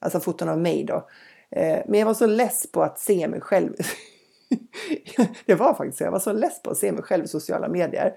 Alltså 0.00 0.20
foton 0.20 0.48
av 0.48 0.58
mig 0.58 0.84
då. 0.84 1.08
Eh, 1.50 1.82
men 1.86 2.00
jag 2.00 2.06
var 2.06 2.14
så 2.14 2.26
less 2.26 2.72
på 2.72 2.82
att 2.82 2.98
se 2.98 3.28
mig 3.28 3.40
själv 3.40 3.72
det 5.46 5.54
var 5.54 5.74
faktiskt 5.74 5.98
så. 5.98 6.04
Jag 6.04 6.12
var 6.12 6.18
så 6.18 6.32
less 6.32 6.62
på 6.62 6.70
att 6.70 6.78
se 6.78 6.92
mig 6.92 7.02
själv 7.02 7.24
i 7.24 7.28
sociala 7.28 7.68
medier. 7.68 8.14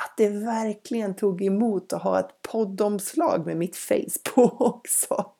Att 0.00 0.16
det 0.16 0.28
verkligen 0.28 1.14
tog 1.14 1.42
emot 1.42 1.92
att 1.92 2.02
ha 2.02 2.20
ett 2.20 2.42
poddomslag 2.42 3.46
med 3.46 3.56
mitt 3.56 3.76
face 3.76 4.32
på 4.34 4.42
också. 4.58 5.30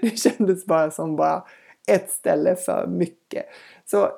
Det 0.00 0.18
kändes 0.18 0.66
bara 0.66 0.90
som 0.90 1.16
bara 1.16 1.44
ett 1.86 2.10
ställe 2.10 2.56
för 2.56 2.86
mycket. 2.86 3.44
Så 3.84 4.10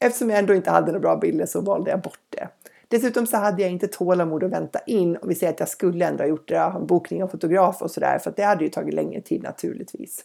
eftersom 0.00 0.30
jag 0.30 0.38
ändå 0.38 0.54
inte 0.54 0.70
hade 0.70 0.86
några 0.86 1.00
bra 1.00 1.16
bilder 1.16 1.46
så 1.46 1.60
valde 1.60 1.90
jag 1.90 2.00
bort 2.00 2.24
det. 2.30 2.48
Dessutom 2.88 3.26
så 3.26 3.36
hade 3.36 3.62
jag 3.62 3.70
inte 3.70 3.88
tålamod 3.88 4.44
att 4.44 4.50
vänta 4.50 4.78
in 4.78 5.16
och 5.16 5.30
vi 5.30 5.34
säger 5.34 5.52
att 5.52 5.60
jag 5.60 5.68
skulle 5.68 6.06
ändå 6.06 6.22
ha 6.22 6.28
gjort 6.28 6.48
det, 6.48 6.56
en 6.56 6.86
bokning 6.86 7.22
av 7.22 7.28
fotograf 7.28 7.82
och 7.82 7.90
sådär 7.90 8.18
för 8.18 8.30
att 8.30 8.36
det 8.36 8.42
hade 8.42 8.64
ju 8.64 8.70
tagit 8.70 8.94
längre 8.94 9.20
tid 9.20 9.42
naturligtvis. 9.42 10.24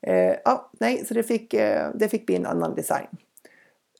Eh, 0.00 0.34
ja, 0.44 0.70
nej, 0.80 1.04
så 1.04 1.14
det 1.14 1.22
fick, 1.22 1.54
eh, 1.54 1.90
det 1.94 2.08
fick 2.08 2.26
bli 2.26 2.36
en 2.36 2.46
annan 2.46 2.74
design. 2.74 3.06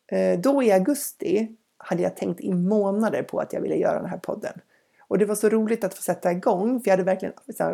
Eh, 0.09 0.39
då 0.39 0.63
i 0.63 0.73
augusti 0.73 1.49
hade 1.79 2.03
jag 2.03 2.17
tänkt 2.17 2.41
i 2.41 2.55
månader 2.55 3.23
på 3.23 3.41
att 3.41 3.53
jag 3.53 3.61
ville 3.61 3.77
göra 3.77 4.01
den 4.01 4.11
här 4.11 4.19
podden. 4.19 4.53
Och 5.09 5.19
det 5.19 5.25
var 5.25 5.35
så 5.35 5.49
roligt 5.49 5.85
att 5.85 5.95
få 5.95 6.03
sätta 6.03 6.33
igång 6.33 6.81
för 6.81 6.91
jag 6.91 6.93
hade 6.93 7.03
verkligen 7.03 7.33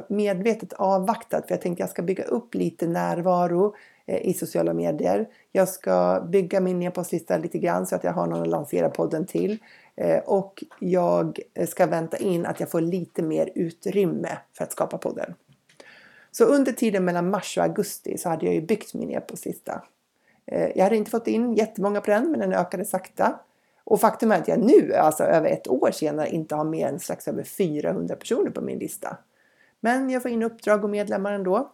medvetet 0.09 0.73
avvaktat 0.73 1.47
för 1.47 1.55
jag 1.55 1.61
tänkte 1.61 1.83
jag 1.83 1.91
ska 1.91 2.03
bygga 2.03 2.25
upp 2.25 2.55
lite 2.55 2.87
närvaro 2.87 3.75
eh, 4.07 4.27
i 4.27 4.35
sociala 4.35 4.73
medier. 4.73 5.29
Jag 5.53 5.69
ska 5.69 6.27
bygga 6.29 6.61
min 6.61 6.83
e-postlista 6.83 7.39
lite 7.39 7.59
grann 7.59 7.87
så 7.87 7.97
att 7.97 8.05
jag 8.05 8.13
har 8.13 8.27
någon 8.27 8.43
att 8.43 8.49
lansera 8.49 8.89
podden 8.89 9.27
till. 9.27 9.59
Eh, 9.97 10.19
och 10.19 10.65
jag 10.79 11.39
eh, 11.55 11.67
ska 11.67 11.87
vänta 11.87 12.17
in 12.17 12.47
att 12.47 12.61
jag 12.61 12.71
får 12.71 12.81
lite 12.81 13.23
mer 13.23 13.51
utrymme 13.55 14.39
för 14.53 14.65
att 14.65 14.73
skapa 14.73 14.99
podden. 14.99 15.35
Så 16.31 16.45
under 16.45 16.73
tiden 16.73 17.05
mellan 17.05 17.31
mars 17.31 17.59
och 17.59 17.65
augusti 17.65 18.19
så 18.19 18.29
hade 18.29 18.47
jag 18.47 18.55
ju 18.55 18.61
byggt 18.61 18.95
min 18.95 19.11
e-postlista. 19.11 19.83
Eh, 20.47 20.71
jag 20.75 20.85
hade 20.85 20.97
inte 20.97 21.11
fått 21.11 21.27
in 21.27 21.55
jättemånga 21.55 22.01
på 22.01 22.11
den 22.11 22.31
men 22.31 22.41
den 22.41 22.53
ökade 22.53 22.85
sakta. 22.85 23.39
Och 23.85 24.01
faktum 24.01 24.33
är 24.33 24.39
att 24.39 24.49
jag 24.49 24.59
nu, 24.59 24.95
alltså 24.95 25.25
över 25.25 25.49
ett 25.49 25.69
år 25.69 25.91
senare, 25.91 26.29
inte 26.29 26.55
har 26.55 26.65
mer 26.65 26.89
än 26.89 27.01
strax 27.01 27.29
över 27.29 27.43
400 27.43 28.17
personer 28.17 28.51
på 28.51 28.61
min 28.61 28.79
lista. 28.79 29.17
Men 29.81 30.11
jag 30.11 30.23
får 30.23 30.31
in 30.31 30.43
uppdrag 30.43 30.85
och 30.85 30.91
medlemmar 30.91 31.33
ändå. 31.33 31.73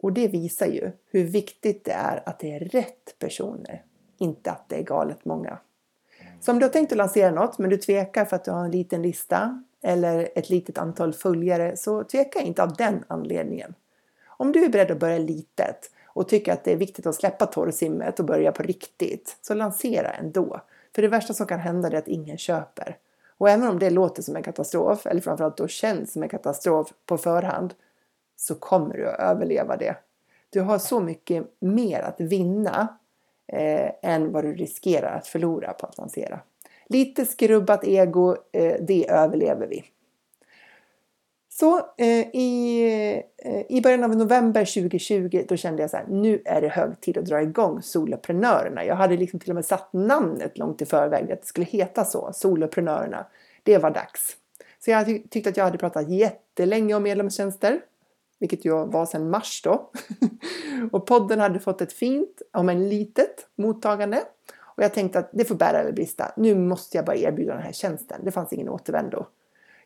Och 0.00 0.12
det 0.12 0.28
visar 0.28 0.66
ju 0.66 0.90
hur 1.10 1.24
viktigt 1.24 1.84
det 1.84 1.92
är 1.92 2.22
att 2.26 2.38
det 2.38 2.54
är 2.54 2.60
rätt 2.60 3.18
personer, 3.18 3.84
inte 4.18 4.50
att 4.50 4.68
det 4.68 4.76
är 4.76 4.82
galet 4.82 5.24
många. 5.24 5.58
Så 6.40 6.52
om 6.52 6.58
du 6.58 6.64
har 6.64 6.70
tänkt 6.70 6.92
att 6.92 6.98
lansera 6.98 7.30
något 7.30 7.58
men 7.58 7.70
du 7.70 7.76
tvekar 7.76 8.24
för 8.24 8.36
att 8.36 8.44
du 8.44 8.50
har 8.50 8.64
en 8.64 8.70
liten 8.70 9.02
lista 9.02 9.62
eller 9.82 10.28
ett 10.34 10.50
litet 10.50 10.78
antal 10.78 11.12
följare 11.12 11.76
så 11.76 12.04
tveka 12.04 12.40
inte 12.40 12.62
av 12.62 12.76
den 12.76 13.04
anledningen. 13.08 13.74
Om 14.26 14.52
du 14.52 14.64
är 14.64 14.68
beredd 14.68 14.90
att 14.90 15.00
börja 15.00 15.18
litet 15.18 15.90
och 16.14 16.28
tycker 16.28 16.52
att 16.52 16.64
det 16.64 16.72
är 16.72 16.76
viktigt 16.76 17.06
att 17.06 17.14
släppa 17.14 17.46
torrsimmet 17.46 18.20
och 18.20 18.26
börja 18.26 18.52
på 18.52 18.62
riktigt, 18.62 19.36
så 19.40 19.54
lansera 19.54 20.10
ändå. 20.10 20.60
För 20.94 21.02
det 21.02 21.08
värsta 21.08 21.34
som 21.34 21.46
kan 21.46 21.60
hända 21.60 21.88
är 21.88 21.94
att 21.94 22.08
ingen 22.08 22.38
köper. 22.38 22.96
Och 23.38 23.50
även 23.50 23.68
om 23.68 23.78
det 23.78 23.90
låter 23.90 24.22
som 24.22 24.36
en 24.36 24.42
katastrof, 24.42 25.06
eller 25.06 25.20
framförallt 25.20 25.56
då 25.56 25.68
känns 25.68 26.12
som 26.12 26.22
en 26.22 26.28
katastrof 26.28 26.92
på 27.06 27.18
förhand, 27.18 27.74
så 28.36 28.54
kommer 28.54 28.96
du 28.96 29.08
att 29.08 29.20
överleva 29.20 29.76
det. 29.76 29.96
Du 30.50 30.60
har 30.60 30.78
så 30.78 31.00
mycket 31.00 31.46
mer 31.60 32.00
att 32.00 32.20
vinna 32.20 32.88
eh, 33.46 33.90
än 34.02 34.32
vad 34.32 34.44
du 34.44 34.54
riskerar 34.54 35.16
att 35.16 35.26
förlora 35.26 35.72
på 35.72 35.86
att 35.86 35.98
lansera. 35.98 36.40
Lite 36.86 37.26
skrubbat 37.26 37.84
ego, 37.84 38.36
eh, 38.52 38.76
det 38.80 39.10
överlever 39.10 39.66
vi. 39.66 39.84
Så 41.58 41.78
eh, 41.96 42.26
i, 42.32 42.82
eh, 43.36 43.62
i 43.68 43.80
början 43.82 44.04
av 44.04 44.16
november 44.16 44.64
2020 44.64 45.44
då 45.48 45.56
kände 45.56 45.82
jag 45.82 45.90
så 45.90 45.96
här, 45.96 46.06
nu 46.08 46.42
är 46.44 46.60
det 46.60 46.68
hög 46.68 47.00
tid 47.00 47.18
att 47.18 47.24
dra 47.24 47.42
igång 47.42 47.82
Soloprenörerna. 47.82 48.84
Jag 48.84 48.96
hade 48.96 49.16
liksom 49.16 49.40
till 49.40 49.50
och 49.50 49.54
med 49.54 49.64
satt 49.64 49.92
namnet 49.92 50.58
långt 50.58 50.82
i 50.82 50.86
förväg, 50.86 51.32
att 51.32 51.40
det 51.40 51.46
skulle 51.46 51.66
heta 51.66 52.04
så, 52.04 52.30
Soloprenörerna. 52.34 53.26
Det 53.62 53.78
var 53.78 53.90
dags. 53.90 54.36
Så 54.84 54.90
jag 54.90 55.06
ty 55.06 55.22
tyckte 55.28 55.50
att 55.50 55.56
jag 55.56 55.64
hade 55.64 55.78
pratat 55.78 56.08
jättelänge 56.08 56.94
om 56.94 57.02
medlemstjänster, 57.02 57.80
vilket 58.38 58.64
jag 58.64 58.92
var 58.92 59.06
sedan 59.06 59.30
mars 59.30 59.62
då. 59.64 59.90
och 60.92 61.06
podden 61.06 61.40
hade 61.40 61.60
fått 61.60 61.80
ett 61.80 61.92
fint, 61.92 62.42
om 62.52 62.68
en 62.68 62.88
litet, 62.88 63.46
mottagande. 63.54 64.22
Och 64.60 64.82
jag 64.82 64.94
tänkte 64.94 65.18
att 65.18 65.30
det 65.32 65.44
får 65.44 65.54
bära 65.54 65.78
eller 65.78 65.92
brista. 65.92 66.32
Nu 66.36 66.54
måste 66.54 66.96
jag 66.96 67.06
bara 67.06 67.16
erbjuda 67.16 67.54
den 67.54 67.62
här 67.62 67.72
tjänsten. 67.72 68.20
Det 68.24 68.30
fanns 68.30 68.52
ingen 68.52 68.68
återvändo. 68.68 69.26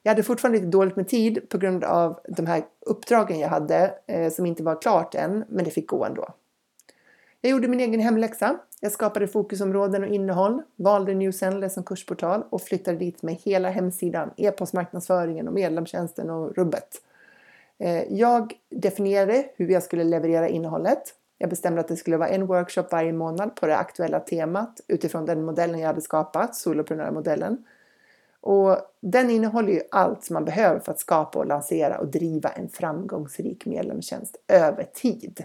Jag 0.07 0.11
hade 0.11 0.23
fortfarande 0.23 0.59
lite 0.59 0.71
dåligt 0.71 0.97
med 0.97 1.09
tid 1.09 1.49
på 1.49 1.59
grund 1.59 1.85
av 1.85 2.21
de 2.29 2.47
här 2.47 2.65
uppdragen 2.81 3.39
jag 3.39 3.49
hade 3.49 3.95
eh, 4.07 4.33
som 4.33 4.47
inte 4.47 4.63
var 4.63 4.83
klart 4.83 5.15
än, 5.15 5.45
men 5.49 5.65
det 5.65 5.71
fick 5.71 5.87
gå 5.87 6.05
ändå. 6.05 6.29
Jag 7.41 7.51
gjorde 7.51 7.69
min 7.69 7.81
egen 7.81 8.01
hemläxa. 8.01 8.59
Jag 8.81 8.93
skapade 8.93 9.29
fokusområden 9.29 10.05
och 10.05 10.09
innehåll, 10.09 10.63
valde 10.77 11.15
New 11.15 11.31
Sendler 11.31 11.69
som 11.69 11.85
kursportal 11.85 12.45
och 12.51 12.63
flyttade 12.63 12.99
dit 12.99 13.23
med 13.23 13.35
hela 13.35 13.71
hemsidan, 13.71 14.31
e-postmarknadsföringen 14.37 15.49
och 15.49 15.55
medlemstjänsten 15.55 16.31
och 16.31 16.57
rubbet. 16.57 16.89
Eh, 17.79 18.13
jag 18.13 18.53
definierade 18.71 19.47
hur 19.57 19.69
jag 19.69 19.83
skulle 19.83 20.05
leverera 20.05 20.49
innehållet. 20.49 21.03
Jag 21.39 21.51
bestämde 21.51 21.81
att 21.81 21.89
det 21.89 21.97
skulle 21.97 22.17
vara 22.17 22.29
en 22.29 22.47
workshop 22.47 22.87
varje 22.91 23.13
månad 23.13 23.57
på 23.57 23.67
det 23.67 23.77
aktuella 23.77 24.21
temat 24.21 24.81
utifrån 24.89 25.27
den 25.27 25.45
modellen 25.45 25.81
jag 25.81 25.87
hade 25.87 26.01
skapat, 26.01 26.57
soloprenörmodellen. 26.57 27.65
Och 28.47 28.79
den 29.01 29.31
innehåller 29.31 29.73
ju 29.73 29.81
allt 29.91 30.25
som 30.25 30.35
man 30.35 30.45
behöver 30.45 30.81
för 30.81 30.93
att 30.93 30.99
skapa 30.99 31.39
och 31.39 31.47
lansera 31.47 31.99
och 31.99 32.09
driva 32.09 32.49
en 32.49 32.69
framgångsrik 32.69 33.67
medlemstjänst 33.67 34.37
över 34.49 34.85
tid. 34.85 35.45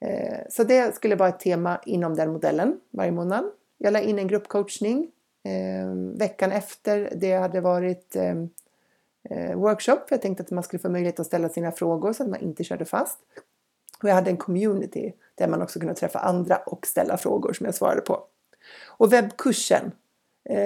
Eh, 0.00 0.38
så 0.50 0.64
det 0.64 0.94
skulle 0.94 1.16
vara 1.16 1.28
ett 1.28 1.40
tema 1.40 1.80
inom 1.86 2.14
den 2.14 2.32
modellen 2.32 2.80
varje 2.90 3.12
månad. 3.12 3.44
Jag 3.78 3.92
la 3.92 4.00
in 4.00 4.18
en 4.18 4.28
gruppcoachning 4.28 5.10
eh, 5.44 6.18
veckan 6.18 6.52
efter 6.52 7.12
det 7.16 7.32
hade 7.32 7.60
varit 7.60 8.16
eh, 8.16 9.54
workshop. 9.54 10.00
Jag 10.08 10.22
tänkte 10.22 10.42
att 10.42 10.50
man 10.50 10.64
skulle 10.64 10.80
få 10.80 10.88
möjlighet 10.88 11.20
att 11.20 11.26
ställa 11.26 11.48
sina 11.48 11.72
frågor 11.72 12.12
så 12.12 12.22
att 12.22 12.28
man 12.28 12.40
inte 12.40 12.64
körde 12.64 12.84
fast. 12.84 13.18
Och 14.02 14.08
jag 14.08 14.14
hade 14.14 14.30
en 14.30 14.36
community 14.36 15.12
där 15.34 15.48
man 15.48 15.62
också 15.62 15.78
kunde 15.78 15.94
träffa 15.94 16.18
andra 16.18 16.56
och 16.56 16.86
ställa 16.86 17.16
frågor 17.16 17.52
som 17.52 17.66
jag 17.66 17.74
svarade 17.74 18.00
på. 18.00 18.22
Och 18.86 19.12
webbkursen 19.12 19.92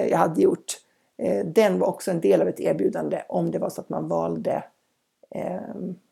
jag 0.09 0.17
hade 0.17 0.41
gjort 0.41 0.75
Eh, 1.19 1.45
den 1.45 1.79
var 1.79 1.87
också 1.87 2.11
en 2.11 2.21
del 2.21 2.41
av 2.41 2.47
ett 2.47 2.59
erbjudande 2.59 3.23
om 3.27 3.51
det 3.51 3.59
var 3.59 3.69
så 3.69 3.81
att 3.81 3.89
man 3.89 4.07
valde 4.07 4.63
eh, 5.29 5.61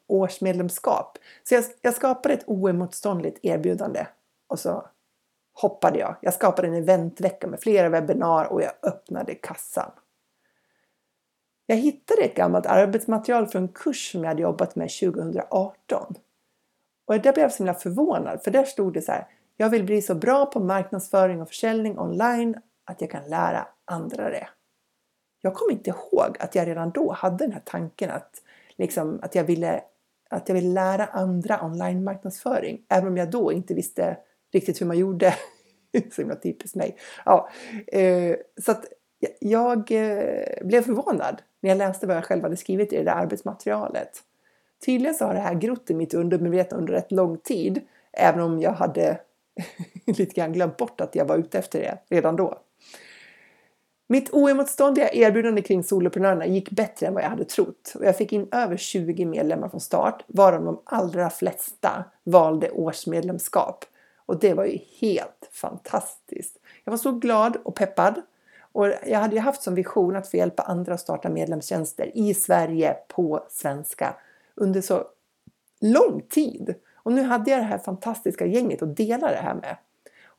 årsmedlemskap. 0.08 1.18
Så 1.44 1.56
jag, 1.56 1.64
jag 1.82 1.94
skapade 1.94 2.34
ett 2.34 2.44
oemotståndligt 2.48 3.40
erbjudande 3.42 4.08
och 4.48 4.60
så 4.60 4.88
hoppade 5.54 6.00
jag. 6.00 6.16
Jag 6.22 6.34
skapade 6.34 6.68
en 6.68 6.74
eventvecka 6.74 7.48
med 7.48 7.60
flera 7.60 7.90
webbinar 7.90 8.46
och 8.46 8.62
jag 8.62 8.72
öppnade 8.84 9.36
kassan. 9.36 9.92
Jag 11.66 11.76
hittade 11.76 12.22
ett 12.22 12.36
gammalt 12.36 12.66
arbetsmaterial 12.66 13.48
från 13.48 13.62
en 13.62 13.68
kurs 13.68 14.12
som 14.12 14.24
jag 14.24 14.28
hade 14.28 14.42
jobbat 14.42 14.76
med 14.76 14.90
2018. 14.90 16.16
Och 17.06 17.14
där 17.14 17.34
blev 17.34 17.38
jag 17.38 17.52
så 17.52 17.58
himla 17.58 17.74
förvånad 17.74 18.44
för 18.44 18.52
där 18.52 18.64
stod 18.64 18.94
det 18.94 19.02
så 19.02 19.12
här. 19.12 19.28
Jag 19.58 19.70
vill 19.70 19.84
bli 19.84 20.02
så 20.02 20.16
bra 20.16 20.46
på 20.46 20.60
marknadsföring 20.60 21.42
och 21.42 21.48
försäljning 21.48 22.00
online 22.00 22.56
att 22.86 23.02
jag 23.02 23.12
kan 23.12 23.30
lära 23.30 23.68
andra 23.86 24.30
det 24.30 24.48
jag 25.42 25.54
kommer 25.54 25.72
inte 25.72 25.90
ihåg 25.90 26.38
att 26.40 26.56
jag 26.56 26.68
redan 26.68 26.92
då 26.92 27.12
hade 27.12 27.44
den 27.44 27.52
här 27.52 27.62
tanken 27.66 28.12
att, 28.12 28.42
liksom, 28.78 29.20
att, 29.22 29.36
jag, 29.36 29.44
ville, 29.44 29.82
att 30.30 30.50
jag 30.50 30.56
ville 30.56 30.74
lära 30.74 31.06
andra 31.06 31.66
online 31.66 32.04
marknadsföring. 32.04 32.82
Även 32.90 33.08
om 33.08 33.18
jag 33.18 33.32
då 33.32 33.52
inte 33.52 33.74
visste 33.74 34.18
riktigt 34.54 34.82
hur 34.82 34.86
man 34.86 34.98
gjorde. 34.98 35.34
så 36.12 36.22
himla 36.22 36.36
typiskt 36.36 36.76
mig. 36.76 36.98
Ja, 37.26 37.50
eh, 37.88 38.36
så 38.62 38.72
att 38.72 38.86
jag 39.40 39.92
eh, 39.92 40.66
blev 40.66 40.82
förvånad 40.82 41.42
när 41.60 41.70
jag 41.70 41.78
läste 41.78 42.08
vad 42.08 42.16
jag 42.16 42.26
själv 42.26 42.44
hade 42.44 42.58
skrivit 42.58 42.94
i 42.94 42.98
det 42.98 43.04
där 43.04 43.12
arbetsmaterialet. 43.12 44.24
Tydligen 44.86 45.16
så 45.16 45.26
har 45.26 45.34
det 45.34 45.40
här 45.40 45.54
grott 45.54 45.90
i 45.90 45.94
mitt 45.94 46.14
undermedvetna 46.14 46.78
under 46.78 46.94
rätt 46.94 47.12
lång 47.12 47.38
tid. 47.38 47.82
Även 48.14 48.42
om 48.42 48.60
jag 48.60 48.72
hade 48.72 49.20
lite 50.06 50.34
grann 50.34 50.54
glömt 50.54 50.78
bort 50.78 51.02
att 51.02 51.16
jag 51.16 51.26
var 51.26 51.38
ute 51.38 51.60
efter 51.60 51.80
det 51.80 51.98
redan 52.10 52.36
då. 52.36 52.58
Mitt 54.10 54.30
oemotståndliga 54.34 55.10
erbjudande 55.10 55.62
kring 55.62 55.84
soloprenörerna 55.84 56.46
gick 56.46 56.72
bättre 56.72 57.08
än 57.08 57.14
vad 57.14 57.24
jag 57.24 57.30
hade 57.30 57.46
trott 57.46 57.94
och 57.96 58.06
jag 58.06 58.18
fick 58.18 58.34
in 58.34 58.48
över 58.52 58.78
20 58.78 59.26
medlemmar 59.26 59.70
från 59.70 59.82
start 59.82 60.24
varav 60.28 60.64
de 60.64 60.82
allra 60.84 61.30
flesta 61.30 62.04
valde 62.24 62.72
årsmedlemskap. 62.72 63.86
Och 64.26 64.40
det 64.40 64.54
var 64.54 64.66
ju 64.66 64.80
helt 65.00 65.50
fantastiskt. 65.52 66.58
Jag 66.84 66.92
var 66.92 66.98
så 66.98 67.12
glad 67.12 67.58
och 67.64 67.76
peppad 67.76 68.22
och 68.72 68.88
jag 69.06 69.20
hade 69.20 69.36
ju 69.36 69.42
haft 69.42 69.64
som 69.64 69.76
vision 69.76 70.16
att 70.16 70.32
få 70.32 70.38
hjälpa 70.38 70.64
andra 70.64 70.94
att 70.94 71.00
starta 71.00 71.30
medlemstjänster 71.30 72.18
i 72.18 72.34
Sverige 72.34 72.96
på 73.08 73.44
svenska 73.50 74.16
under 74.56 74.82
så 74.82 75.04
lång 75.82 76.22
tid. 76.30 76.76
Och 76.96 77.12
nu 77.12 77.22
hade 77.22 77.52
jag 77.52 77.60
det 77.60 77.64
här 77.64 77.78
fantastiska 77.78 78.46
gänget 78.46 78.82
att 78.82 78.98
dela 78.98 79.28
det 79.28 79.42
här 79.44 79.56
med. 79.56 79.78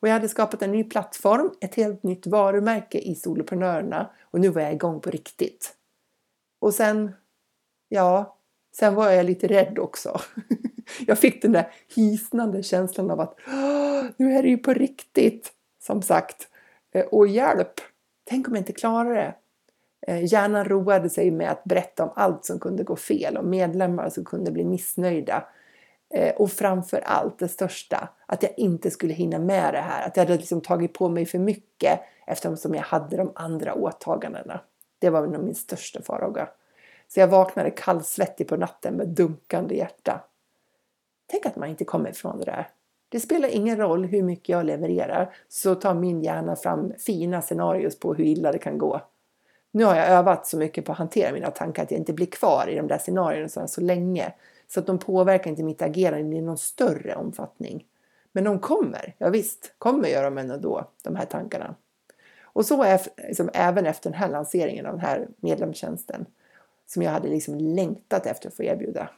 Och 0.01 0.07
jag 0.07 0.13
hade 0.13 0.29
skapat 0.29 0.61
en 0.61 0.71
ny 0.71 0.83
plattform, 0.83 1.51
ett 1.61 1.75
helt 1.75 2.03
nytt 2.03 2.27
varumärke 2.27 2.99
i 2.99 3.15
Soloprenörerna 3.15 4.09
och 4.21 4.39
nu 4.39 4.49
var 4.49 4.61
jag 4.61 4.73
igång 4.73 4.99
på 5.01 5.09
riktigt. 5.09 5.73
Och 6.61 6.73
sen, 6.73 7.11
ja, 7.89 8.37
sen 8.75 8.95
var 8.95 9.09
jag 9.09 9.25
lite 9.25 9.47
rädd 9.47 9.79
också. 9.79 10.21
Jag 11.07 11.19
fick 11.19 11.41
den 11.41 11.51
där 11.51 11.71
hisnande 11.95 12.63
känslan 12.63 13.11
av 13.11 13.19
att 13.19 13.39
nu 14.17 14.33
är 14.33 14.43
det 14.43 14.49
ju 14.49 14.57
på 14.57 14.73
riktigt, 14.73 15.51
som 15.83 16.01
sagt. 16.01 16.47
Eh, 16.91 17.05
och 17.05 17.27
hjälp! 17.27 17.73
Tänk 18.23 18.47
om 18.47 18.55
jag 18.55 18.61
inte 18.61 18.73
klarar 18.73 19.15
det? 19.15 19.35
Eh, 20.07 20.25
hjärnan 20.33 20.65
roade 20.65 21.09
sig 21.09 21.31
med 21.31 21.51
att 21.51 21.63
berätta 21.63 22.03
om 22.03 22.11
allt 22.15 22.45
som 22.45 22.59
kunde 22.59 22.83
gå 22.83 22.95
fel 22.95 23.37
och 23.37 23.45
medlemmar 23.45 24.09
som 24.09 24.25
kunde 24.25 24.51
bli 24.51 24.65
missnöjda 24.65 25.43
Eh, 26.13 26.35
och 26.35 26.51
framför 26.51 27.01
allt 27.05 27.39
det 27.39 27.47
största, 27.47 28.09
att 28.25 28.43
jag 28.43 28.51
inte 28.57 28.91
skulle 28.91 29.13
hinna 29.13 29.39
med 29.39 29.73
det 29.73 29.81
här. 29.81 30.07
Att 30.07 30.17
jag 30.17 30.23
hade 30.23 30.37
liksom 30.37 30.61
tagit 30.61 30.93
på 30.93 31.09
mig 31.09 31.25
för 31.25 31.39
mycket 31.39 31.99
eftersom 32.27 32.75
jag 32.75 32.83
hade 32.83 33.17
de 33.17 33.31
andra 33.35 33.73
åtagandena. 33.73 34.61
Det 34.99 35.09
var 35.09 35.27
nog 35.27 35.43
min 35.43 35.55
största 35.55 36.01
farhåga. 36.01 36.49
Så 37.07 37.19
jag 37.19 37.27
vaknade 37.27 37.71
kallsvettig 37.71 38.47
på 38.47 38.55
natten 38.55 38.93
med 38.93 39.07
dunkande 39.07 39.75
hjärta. 39.75 40.23
Tänk 41.27 41.45
att 41.45 41.55
man 41.55 41.69
inte 41.69 41.85
kommer 41.85 42.09
ifrån 42.09 42.39
det 42.39 42.45
där. 42.45 42.69
Det 43.09 43.19
spelar 43.19 43.49
ingen 43.49 43.77
roll 43.77 44.05
hur 44.05 44.23
mycket 44.23 44.49
jag 44.49 44.65
levererar 44.65 45.35
så 45.47 45.75
tar 45.75 45.93
min 45.93 46.21
hjärna 46.21 46.55
fram 46.55 46.93
fina 46.97 47.41
scenarios 47.41 47.99
på 47.99 48.13
hur 48.13 48.25
illa 48.25 48.51
det 48.51 48.59
kan 48.59 48.77
gå. 48.77 49.01
Nu 49.71 49.83
har 49.83 49.95
jag 49.95 50.07
övat 50.07 50.47
så 50.47 50.57
mycket 50.57 50.85
på 50.85 50.91
att 50.91 50.97
hantera 50.97 51.33
mina 51.33 51.51
tankar 51.51 51.83
att 51.83 51.91
jag 51.91 51.99
inte 51.99 52.13
blir 52.13 52.25
kvar 52.25 52.67
i 52.69 52.75
de 52.75 52.87
där 52.87 52.97
scenarierna 52.97 53.67
så 53.67 53.81
länge 53.81 54.33
så 54.73 54.79
att 54.79 54.87
de 54.87 54.99
påverkar 54.99 55.49
inte 55.49 55.63
mitt 55.63 55.81
agerande 55.81 56.35
i 56.35 56.41
någon 56.41 56.57
större 56.57 57.15
omfattning. 57.15 57.85
Men 58.31 58.43
de 58.43 58.59
kommer, 58.59 59.15
ja 59.17 59.29
visst, 59.29 59.73
kommer 59.77 60.09
gör 60.09 60.23
de 60.23 60.37
ändå, 60.37 60.91
de 61.03 61.15
här 61.15 61.25
tankarna. 61.25 61.75
Och 62.41 62.65
så 62.65 62.83
är 62.83 63.01
liksom, 63.27 63.49
även 63.53 63.85
efter 63.85 64.09
den 64.09 64.19
här 64.19 64.29
lanseringen 64.29 64.85
av 64.85 64.91
den 64.91 65.01
här 65.01 65.27
medlemstjänsten 65.37 66.25
som 66.85 67.01
jag 67.01 67.11
hade 67.11 67.27
liksom 67.27 67.55
längtat 67.55 68.25
efter 68.25 68.47
att 68.47 68.55
få 68.55 68.63
erbjuda. 68.63 69.09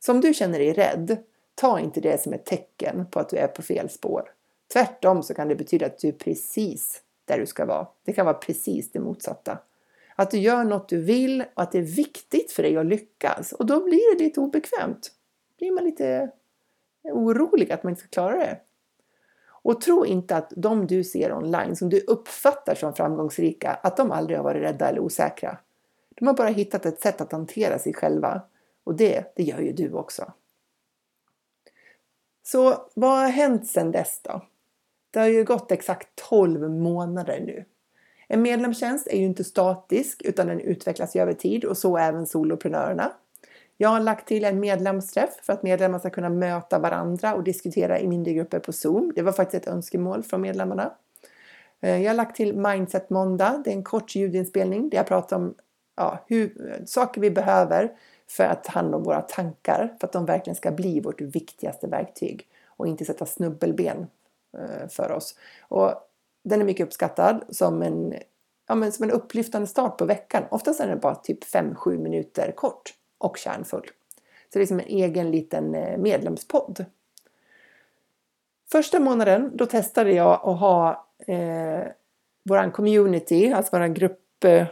Så 0.00 0.12
om 0.12 0.20
du 0.20 0.34
känner 0.34 0.58
dig 0.58 0.72
rädd, 0.72 1.16
ta 1.54 1.80
inte 1.80 2.00
det 2.00 2.22
som 2.22 2.32
ett 2.32 2.44
tecken 2.44 3.06
på 3.10 3.20
att 3.20 3.28
du 3.28 3.36
är 3.36 3.48
på 3.48 3.62
fel 3.62 3.88
spår. 3.88 4.32
Tvärtom 4.72 5.22
så 5.22 5.34
kan 5.34 5.48
det 5.48 5.54
betyda 5.54 5.86
att 5.86 5.98
du 5.98 6.08
är 6.08 6.12
precis 6.12 7.02
där 7.24 7.38
du 7.38 7.46
ska 7.46 7.66
vara. 7.66 7.86
Det 8.04 8.12
kan 8.12 8.26
vara 8.26 8.36
precis 8.36 8.92
det 8.92 9.00
motsatta. 9.00 9.58
Att 10.20 10.30
du 10.30 10.38
gör 10.38 10.64
något 10.64 10.88
du 10.88 11.02
vill 11.02 11.44
och 11.54 11.62
att 11.62 11.72
det 11.72 11.78
är 11.78 11.96
viktigt 11.96 12.52
för 12.52 12.62
dig 12.62 12.76
att 12.76 12.86
lyckas. 12.86 13.52
Och 13.52 13.66
då 13.66 13.84
blir 13.84 14.18
det 14.18 14.24
lite 14.24 14.40
obekvämt. 14.40 15.12
blir 15.58 15.72
man 15.72 15.84
lite 15.84 16.30
orolig 17.02 17.72
att 17.72 17.82
man 17.82 17.90
inte 17.90 18.00
ska 18.00 18.08
klara 18.08 18.36
det. 18.36 18.60
Och 19.62 19.80
tro 19.80 20.06
inte 20.06 20.36
att 20.36 20.52
de 20.56 20.86
du 20.86 21.04
ser 21.04 21.32
online 21.32 21.76
som 21.76 21.88
du 21.88 22.00
uppfattar 22.00 22.74
som 22.74 22.94
framgångsrika, 22.94 23.70
att 23.82 23.96
de 23.96 24.12
aldrig 24.12 24.38
har 24.38 24.44
varit 24.44 24.62
rädda 24.62 24.88
eller 24.88 25.00
osäkra. 25.00 25.58
De 26.16 26.26
har 26.26 26.34
bara 26.34 26.48
hittat 26.48 26.86
ett 26.86 27.00
sätt 27.00 27.20
att 27.20 27.32
hantera 27.32 27.78
sig 27.78 27.94
själva. 27.94 28.42
Och 28.84 28.94
det, 28.94 29.32
det 29.36 29.42
gör 29.42 29.60
ju 29.60 29.72
du 29.72 29.92
också. 29.92 30.32
Så 32.42 32.90
vad 32.94 33.18
har 33.18 33.28
hänt 33.28 33.66
sedan 33.66 33.90
dess 33.90 34.20
då? 34.22 34.42
Det 35.10 35.18
har 35.18 35.26
ju 35.26 35.44
gått 35.44 35.72
exakt 35.72 36.08
12 36.28 36.70
månader 36.70 37.40
nu. 37.40 37.64
En 38.28 38.42
medlemstjänst 38.42 39.06
är 39.06 39.16
ju 39.16 39.24
inte 39.24 39.44
statisk 39.44 40.22
utan 40.24 40.46
den 40.46 40.60
utvecklas 40.60 41.16
över 41.16 41.32
tid 41.32 41.64
och 41.64 41.78
så 41.78 41.98
även 41.98 42.26
soloprenörerna. 42.26 43.12
Jag 43.76 43.88
har 43.88 44.00
lagt 44.00 44.28
till 44.28 44.44
en 44.44 44.60
medlemsträff 44.60 45.30
för 45.42 45.52
att 45.52 45.62
medlemmar 45.62 45.98
ska 45.98 46.10
kunna 46.10 46.28
möta 46.28 46.78
varandra 46.78 47.34
och 47.34 47.44
diskutera 47.44 48.00
i 48.00 48.06
mindre 48.06 48.32
grupper 48.32 48.58
på 48.58 48.72
Zoom. 48.72 49.12
Det 49.14 49.22
var 49.22 49.32
faktiskt 49.32 49.62
ett 49.62 49.72
önskemål 49.72 50.22
från 50.22 50.40
medlemmarna. 50.40 50.92
Eh, 51.80 52.02
jag 52.02 52.10
har 52.10 52.16
lagt 52.16 52.36
till 52.36 52.56
Mindset 52.56 53.10
Måndag. 53.10 53.62
Det 53.64 53.70
är 53.70 53.74
en 53.74 53.84
kort 53.84 54.14
ljudinspelning 54.14 54.88
där 54.88 54.96
jag 54.96 55.06
pratar 55.06 55.36
om 55.36 55.54
ja, 55.96 56.24
hur, 56.26 56.74
saker 56.86 57.20
vi 57.20 57.30
behöver 57.30 57.92
för 58.30 58.44
att 58.44 58.64
ta 58.64 58.72
hand 58.72 58.94
om 58.94 59.02
våra 59.02 59.20
tankar 59.20 59.94
för 60.00 60.06
att 60.06 60.12
de 60.12 60.26
verkligen 60.26 60.56
ska 60.56 60.70
bli 60.70 61.00
vårt 61.00 61.20
viktigaste 61.20 61.86
verktyg 61.86 62.46
och 62.66 62.86
inte 62.86 63.04
sätta 63.04 63.26
snubbelben 63.26 64.06
eh, 64.58 64.88
för 64.88 65.12
oss. 65.12 65.34
Och 65.60 66.07
den 66.42 66.60
är 66.60 66.64
mycket 66.64 66.86
uppskattad 66.86 67.44
som 67.48 67.82
en, 67.82 68.14
ja, 68.68 68.74
men 68.74 68.92
som 68.92 69.04
en 69.04 69.10
upplyftande 69.10 69.66
start 69.66 69.98
på 69.98 70.04
veckan. 70.04 70.42
Oftast 70.50 70.80
är 70.80 70.88
den 70.88 71.00
bara 71.00 71.14
typ 71.14 71.44
5-7 71.44 71.98
minuter 71.98 72.52
kort 72.52 72.94
och 73.18 73.36
kärnfull. 73.36 73.90
Så 74.52 74.58
det 74.58 74.64
är 74.64 74.66
som 74.66 74.80
en 74.80 74.86
egen 74.86 75.30
liten 75.30 75.74
eh, 75.74 75.98
medlemspodd. 75.98 76.84
Första 78.70 79.00
månaden 79.00 79.50
då 79.54 79.66
testade 79.66 80.12
jag 80.12 80.32
att 80.32 80.60
ha 80.60 81.06
eh, 81.26 81.86
våran 82.44 82.70
community, 82.70 83.52
alltså 83.52 83.76
våran 83.76 83.94
grupp, 83.94 84.44
eh, 84.44 84.66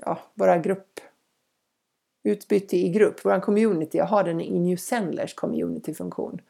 ja, 0.00 0.18
våra 0.34 0.58
grupp 0.58 1.00
utbyte 2.24 2.76
i 2.76 2.88
grupp, 2.88 3.24
våran 3.24 3.40
community, 3.40 3.98
jag 3.98 4.04
har 4.04 4.24
den 4.24 4.40
i 4.40 4.58
New 4.58 4.76
Sendlers 4.76 5.34
community-funktion. 5.34 6.40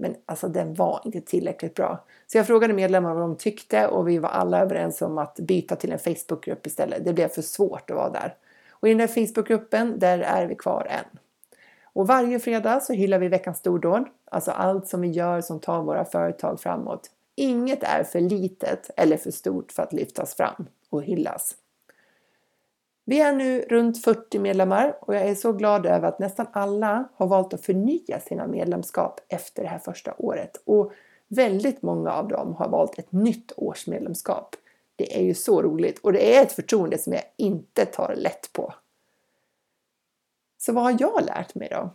Men 0.00 0.16
alltså 0.26 0.48
den 0.48 0.74
var 0.74 1.02
inte 1.04 1.20
tillräckligt 1.20 1.74
bra. 1.74 2.04
Så 2.26 2.38
jag 2.38 2.46
frågade 2.46 2.74
medlemmar 2.74 3.14
vad 3.14 3.22
de 3.22 3.36
tyckte 3.36 3.86
och 3.86 4.08
vi 4.08 4.18
var 4.18 4.28
alla 4.28 4.60
överens 4.60 5.02
om 5.02 5.18
att 5.18 5.34
byta 5.40 5.76
till 5.76 5.92
en 5.92 5.98
Facebookgrupp 5.98 6.66
istället. 6.66 7.04
Det 7.04 7.12
blev 7.12 7.28
för 7.28 7.42
svårt 7.42 7.90
att 7.90 7.96
vara 7.96 8.10
där. 8.10 8.34
Och 8.70 8.88
i 8.88 8.90
den 8.90 8.98
där 8.98 9.06
Facebookgruppen, 9.06 9.98
där 9.98 10.18
är 10.18 10.46
vi 10.46 10.54
kvar 10.54 10.86
än. 10.90 11.18
Och 11.82 12.06
varje 12.06 12.38
fredag 12.38 12.80
så 12.80 12.92
hyllar 12.92 13.18
vi 13.18 13.28
veckans 13.28 13.58
stordåd, 13.58 14.04
alltså 14.30 14.50
allt 14.50 14.88
som 14.88 15.00
vi 15.00 15.08
gör 15.08 15.40
som 15.40 15.60
tar 15.60 15.82
våra 15.82 16.04
företag 16.04 16.60
framåt. 16.60 17.10
Inget 17.34 17.82
är 17.82 18.04
för 18.04 18.20
litet 18.20 18.90
eller 18.96 19.16
för 19.16 19.30
stort 19.30 19.72
för 19.72 19.82
att 19.82 19.92
lyftas 19.92 20.34
fram 20.34 20.66
och 20.90 21.02
hyllas. 21.02 21.54
Vi 23.08 23.20
är 23.20 23.32
nu 23.32 23.60
runt 23.60 24.04
40 24.04 24.38
medlemmar 24.38 24.96
och 25.00 25.14
jag 25.14 25.22
är 25.22 25.34
så 25.34 25.52
glad 25.52 25.86
över 25.86 26.08
att 26.08 26.18
nästan 26.18 26.46
alla 26.52 27.08
har 27.14 27.26
valt 27.26 27.54
att 27.54 27.64
förnya 27.64 28.20
sina 28.20 28.46
medlemskap 28.46 29.20
efter 29.28 29.62
det 29.62 29.68
här 29.68 29.78
första 29.78 30.14
året. 30.18 30.62
Och 30.64 30.92
väldigt 31.28 31.82
många 31.82 32.12
av 32.12 32.28
dem 32.28 32.54
har 32.54 32.68
valt 32.68 32.98
ett 32.98 33.12
nytt 33.12 33.52
årsmedlemskap. 33.56 34.56
Det 34.96 35.18
är 35.18 35.22
ju 35.22 35.34
så 35.34 35.62
roligt 35.62 35.98
och 35.98 36.12
det 36.12 36.36
är 36.36 36.42
ett 36.42 36.52
förtroende 36.52 36.98
som 36.98 37.12
jag 37.12 37.22
inte 37.36 37.86
tar 37.86 38.14
lätt 38.16 38.52
på. 38.52 38.74
Så 40.58 40.72
vad 40.72 40.84
har 40.84 40.96
jag 41.00 41.24
lärt 41.24 41.54
mig 41.54 41.68
då? 41.70 41.90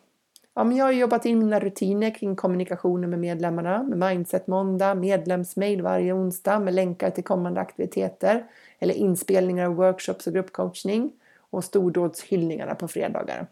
Ja, 0.55 0.63
men 0.63 0.77
jag 0.77 0.85
har 0.85 0.91
jobbat 0.91 1.25
in 1.25 1.39
mina 1.39 1.59
rutiner 1.59 2.09
kring 2.09 2.35
kommunikationen 2.35 3.09
med 3.09 3.19
medlemmarna 3.19 3.83
med 3.83 3.97
Mindset 3.97 4.47
Måndag, 4.47 4.95
medlemsmail 4.95 5.81
varje 5.81 6.13
onsdag 6.13 6.59
med 6.59 6.73
länkar 6.73 7.09
till 7.09 7.23
kommande 7.23 7.61
aktiviteter 7.61 8.45
eller 8.79 8.93
inspelningar 8.93 9.65
av 9.65 9.75
workshops 9.75 10.27
och 10.27 10.33
gruppcoachning 10.33 11.11
och 11.49 11.63
stordådshyllningarna 11.63 12.75
på 12.75 12.87
fredagar. 12.87 13.47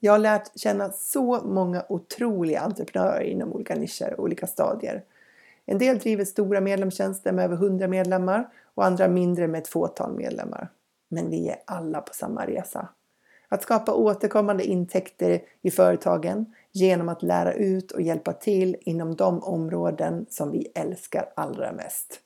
Jag 0.00 0.12
har 0.12 0.18
lärt 0.18 0.58
känna 0.58 0.90
så 0.90 1.40
många 1.44 1.84
otroliga 1.88 2.60
entreprenörer 2.60 3.20
inom 3.20 3.52
olika 3.52 3.74
nischer 3.74 4.14
och 4.16 4.24
olika 4.24 4.46
stadier. 4.46 5.04
En 5.66 5.78
del 5.78 5.98
driver 5.98 6.24
stora 6.24 6.60
medlemstjänster 6.60 7.32
med 7.32 7.44
över 7.44 7.56
100 7.56 7.88
medlemmar 7.88 8.50
och 8.74 8.84
andra 8.84 9.08
mindre 9.08 9.48
med 9.48 9.58
ett 9.58 9.68
fåtal 9.68 10.12
medlemmar. 10.16 10.68
Men 11.08 11.30
vi 11.30 11.48
är 11.48 11.56
alla 11.64 12.00
på 12.00 12.14
samma 12.14 12.46
resa. 12.46 12.88
Att 13.48 13.62
skapa 13.62 13.94
återkommande 13.94 14.64
intäkter 14.64 15.40
i 15.62 15.70
företagen 15.70 16.46
genom 16.72 17.08
att 17.08 17.22
lära 17.22 17.52
ut 17.52 17.92
och 17.92 18.02
hjälpa 18.02 18.32
till 18.32 18.76
inom 18.80 19.16
de 19.16 19.42
områden 19.42 20.26
som 20.30 20.52
vi 20.52 20.72
älskar 20.74 21.32
allra 21.36 21.72
mest. 21.72 22.20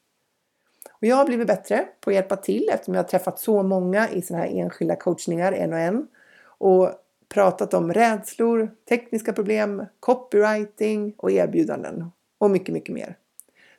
Och 0.90 1.06
jag 1.06 1.16
har 1.16 1.24
blivit 1.24 1.46
bättre 1.46 1.86
på 2.00 2.10
att 2.10 2.14
hjälpa 2.14 2.36
till 2.36 2.68
eftersom 2.72 2.94
jag 2.94 3.02
har 3.02 3.08
träffat 3.08 3.38
så 3.38 3.62
många 3.62 4.08
i 4.08 4.22
sådana 4.22 4.44
här 4.44 4.50
enskilda 4.52 4.96
coachningar 4.96 5.52
en 5.52 5.72
och 5.72 5.78
en 5.78 6.06
och 6.44 6.90
pratat 7.28 7.74
om 7.74 7.92
rädslor, 7.92 8.70
tekniska 8.88 9.32
problem, 9.32 9.86
copywriting 10.00 11.14
och 11.16 11.30
erbjudanden 11.30 12.10
och 12.38 12.50
mycket, 12.50 12.74
mycket 12.74 12.94
mer. 12.94 13.16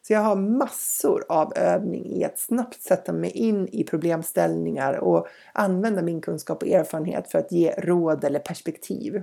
Så 0.08 0.14
jag 0.14 0.20
har 0.20 0.36
massor 0.36 1.26
av 1.30 1.54
övning 1.56 2.06
i 2.06 2.24
att 2.24 2.40
snabbt 2.40 2.82
sätta 2.82 3.14
mig 3.14 3.32
in 3.32 3.68
i 3.72 3.84
problemställningar 3.84 4.94
och 4.94 5.28
använda 5.54 6.02
min 6.02 6.22
kunskap 6.22 6.64
och 6.64 6.70
erfarenhet 6.70 7.32
för 7.32 7.40
att 7.40 7.52
ge 7.52 7.72
råd 7.72 8.24
eller 8.24 8.40
perspektiv. 8.40 9.22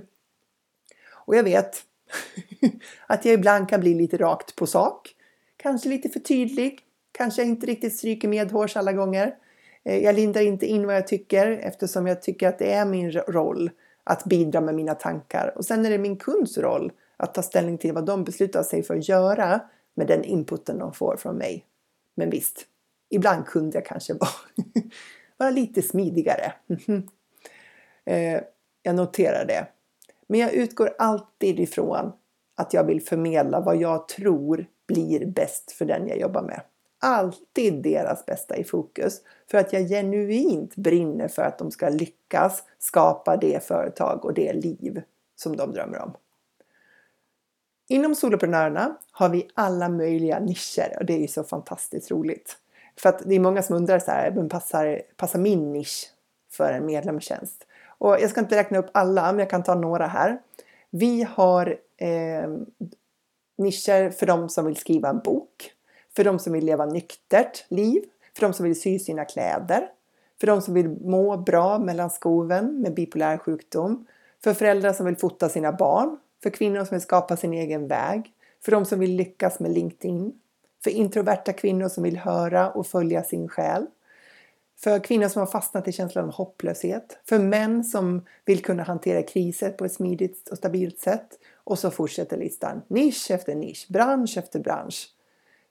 Och 1.11 1.35
jag 1.35 1.43
vet 1.43 1.83
att 3.07 3.25
jag 3.25 3.33
ibland 3.33 3.69
kan 3.69 3.79
bli 3.79 3.93
lite 3.93 4.17
rakt 4.17 4.55
på 4.55 4.67
sak, 4.67 5.09
kanske 5.57 5.89
lite 5.89 6.09
för 6.09 6.19
tydlig, 6.19 6.79
kanske 7.11 7.43
inte 7.43 7.65
riktigt 7.65 7.95
stryker 7.95 8.27
medhårs 8.27 8.77
alla 8.77 8.93
gånger. 8.93 9.35
Eh, 9.83 9.97
jag 9.97 10.15
lindar 10.15 10.41
inte 10.41 10.65
in 10.65 10.87
vad 10.87 10.95
jag 10.95 11.07
tycker 11.07 11.51
eftersom 11.51 12.07
jag 12.07 12.21
tycker 12.21 12.47
att 12.47 12.59
det 12.59 12.73
är 12.73 12.85
min 12.85 13.11
roll 13.11 13.71
att 14.03 14.23
bidra 14.23 14.61
med 14.61 14.75
mina 14.75 14.95
tankar. 14.95 15.53
Och 15.55 15.65
sen 15.65 15.85
är 15.85 15.89
det 15.89 15.97
min 15.97 16.17
kunds 16.17 16.57
roll 16.57 16.91
att 17.17 17.33
ta 17.33 17.41
ställning 17.41 17.77
till 17.77 17.93
vad 17.93 18.05
de 18.05 18.23
beslutar 18.23 18.63
sig 18.63 18.83
för 18.83 18.95
att 18.95 19.09
göra 19.09 19.61
med 19.95 20.07
den 20.07 20.23
inputen 20.23 20.77
de 20.77 20.93
får 20.93 21.17
från 21.17 21.37
mig. 21.37 21.65
Men 22.15 22.29
visst, 22.29 22.65
ibland 23.09 23.45
kunde 23.45 23.77
jag 23.77 23.85
kanske 23.85 24.13
vara, 24.19 24.29
vara 25.37 25.49
lite 25.49 25.81
smidigare. 25.81 26.53
Mhm. 26.67 27.07
Eh, 28.05 28.41
jag 28.83 28.95
noterar 28.95 29.45
det. 29.45 29.67
Men 30.27 30.39
jag 30.39 30.53
utgår 30.53 30.95
alltid 30.97 31.59
ifrån 31.59 32.11
att 32.55 32.73
jag 32.73 32.83
vill 32.83 33.01
förmedla 33.01 33.59
vad 33.59 33.77
jag 33.77 34.07
tror 34.07 34.65
blir 34.87 35.25
bäst 35.25 35.71
för 35.71 35.85
den 35.85 36.07
jag 36.07 36.19
jobbar 36.19 36.41
med. 36.41 36.61
Alltid 36.99 37.83
deras 37.83 38.25
bästa 38.25 38.57
i 38.57 38.63
fokus 38.63 39.21
för 39.51 39.57
att 39.57 39.73
jag 39.73 39.87
genuint 39.87 40.75
brinner 40.75 41.27
för 41.27 41.41
att 41.41 41.57
de 41.57 41.71
ska 41.71 41.89
lyckas 41.89 42.63
skapa 42.79 43.37
det 43.37 43.63
företag 43.63 44.25
och 44.25 44.33
det 44.33 44.53
liv 44.53 45.01
som 45.35 45.55
de 45.55 45.73
drömmer 45.73 45.99
om. 45.99 46.13
Inom 47.91 48.15
Soloprenörerna 48.15 48.97
har 49.11 49.29
vi 49.29 49.47
alla 49.53 49.89
möjliga 49.89 50.39
nischer 50.39 50.97
och 50.99 51.05
det 51.05 51.13
är 51.13 51.19
ju 51.19 51.27
så 51.27 51.43
fantastiskt 51.43 52.11
roligt. 52.11 52.57
För 52.97 53.09
att 53.09 53.21
det 53.25 53.35
är 53.35 53.39
många 53.39 53.61
som 53.61 53.75
undrar 53.75 53.99
så 53.99 54.11
här, 54.11 54.31
men 54.31 54.49
passar, 54.49 55.01
passar 55.17 55.39
min 55.39 55.73
nisch 55.73 56.11
för 56.51 56.73
en 56.73 56.85
medlemstjänst? 56.85 57.67
Och 57.87 58.11
jag 58.19 58.29
ska 58.29 58.39
inte 58.39 58.55
räkna 58.55 58.79
upp 58.79 58.89
alla, 58.91 59.31
men 59.31 59.39
jag 59.39 59.49
kan 59.49 59.63
ta 59.63 59.75
några 59.75 60.07
här. 60.07 60.39
Vi 60.89 61.23
har 61.23 61.77
eh, 61.97 62.49
nischer 63.57 64.09
för 64.09 64.25
de 64.25 64.49
som 64.49 64.65
vill 64.65 64.75
skriva 64.75 65.09
en 65.09 65.19
bok, 65.19 65.71
för 66.15 66.23
de 66.23 66.39
som 66.39 66.53
vill 66.53 66.65
leva 66.65 66.85
nyktert 66.85 67.65
liv, 67.69 68.03
för 68.35 68.41
de 68.41 68.53
som 68.53 68.65
vill 68.65 68.81
sy 68.81 68.99
sina 68.99 69.25
kläder, 69.25 69.87
för 70.39 70.47
de 70.47 70.61
som 70.61 70.73
vill 70.73 70.89
må 70.89 71.37
bra 71.37 71.79
mellan 71.79 72.09
skoven 72.09 72.81
med 72.81 72.93
bipolär 72.93 73.37
sjukdom, 73.37 74.05
för 74.43 74.53
föräldrar 74.53 74.93
som 74.93 75.05
vill 75.05 75.17
fota 75.17 75.49
sina 75.49 75.71
barn, 75.71 76.17
för 76.43 76.49
kvinnor 76.49 76.85
som 76.85 76.95
vill 76.95 77.01
skapa 77.01 77.37
sin 77.37 77.53
egen 77.53 77.87
väg, 77.87 78.33
för 78.65 78.71
de 78.71 78.85
som 78.85 78.99
vill 78.99 79.15
lyckas 79.15 79.59
med 79.59 79.71
LinkedIn, 79.71 80.33
för 80.83 80.91
introverta 80.91 81.53
kvinnor 81.53 81.89
som 81.89 82.03
vill 82.03 82.17
höra 82.17 82.71
och 82.71 82.87
följa 82.87 83.23
sin 83.23 83.47
själ, 83.47 83.85
för 84.83 84.99
kvinnor 84.99 85.27
som 85.27 85.39
har 85.39 85.47
fastnat 85.47 85.87
i 85.87 85.91
känslan 85.91 86.25
av 86.25 86.33
hopplöshet, 86.33 87.19
för 87.29 87.39
män 87.39 87.83
som 87.83 88.25
vill 88.45 88.63
kunna 88.63 88.83
hantera 88.83 89.23
kriser 89.23 89.69
på 89.69 89.85
ett 89.85 89.93
smidigt 89.93 90.49
och 90.49 90.57
stabilt 90.57 90.99
sätt 90.99 91.39
och 91.63 91.79
så 91.79 91.91
fortsätter 91.91 92.37
listan 92.37 92.81
nisch 92.87 93.31
efter 93.31 93.55
nisch, 93.55 93.85
bransch 93.89 94.37
efter 94.37 94.59
bransch. 94.59 95.09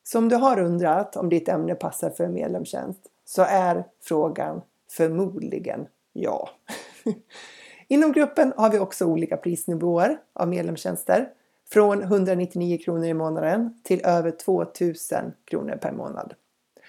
Så 0.02 0.18
om 0.18 0.28
du 0.28 0.37
har 0.37 0.61
undrat 0.61 1.16
om 1.16 1.28
ditt 1.28 1.48
ämne 1.48 1.74
passar 1.74 2.11
för 2.11 2.24
en 2.24 2.35
medlemstjänst 2.35 3.00
så 3.24 3.42
är 3.42 3.85
frågan 4.02 4.62
förmodligen 4.90 5.87
ja. 6.12 6.50
Inom 7.92 8.12
gruppen 8.12 8.53
har 8.57 8.70
vi 8.70 8.79
också 8.79 9.07
olika 9.07 9.37
prisnivåer 9.37 10.18
av 10.33 10.48
medlemstjänster. 10.48 11.29
Från 11.70 12.03
199 12.03 12.79
kronor 12.85 13.05
i 13.05 13.14
månaden 13.14 13.81
till 13.83 14.00
över 14.05 14.31
2000 14.31 15.33
kronor 15.44 15.76
per 15.76 15.92
månad. 15.92 16.35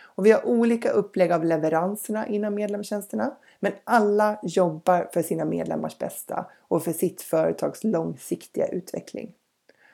Och 0.01 0.25
vi 0.25 0.31
har 0.31 0.47
olika 0.47 0.91
upplägg 0.91 1.31
av 1.31 1.45
leveranserna 1.45 2.27
inom 2.27 2.55
medlemstjänsterna. 2.55 3.35
Men 3.59 3.71
alla 3.83 4.39
jobbar 4.43 5.09
för 5.13 5.21
sina 5.21 5.45
medlemmars 5.45 5.97
bästa 5.97 6.45
och 6.67 6.83
för 6.83 6.93
sitt 6.93 7.21
företags 7.21 7.83
långsiktiga 7.83 8.67
utveckling. 8.67 9.33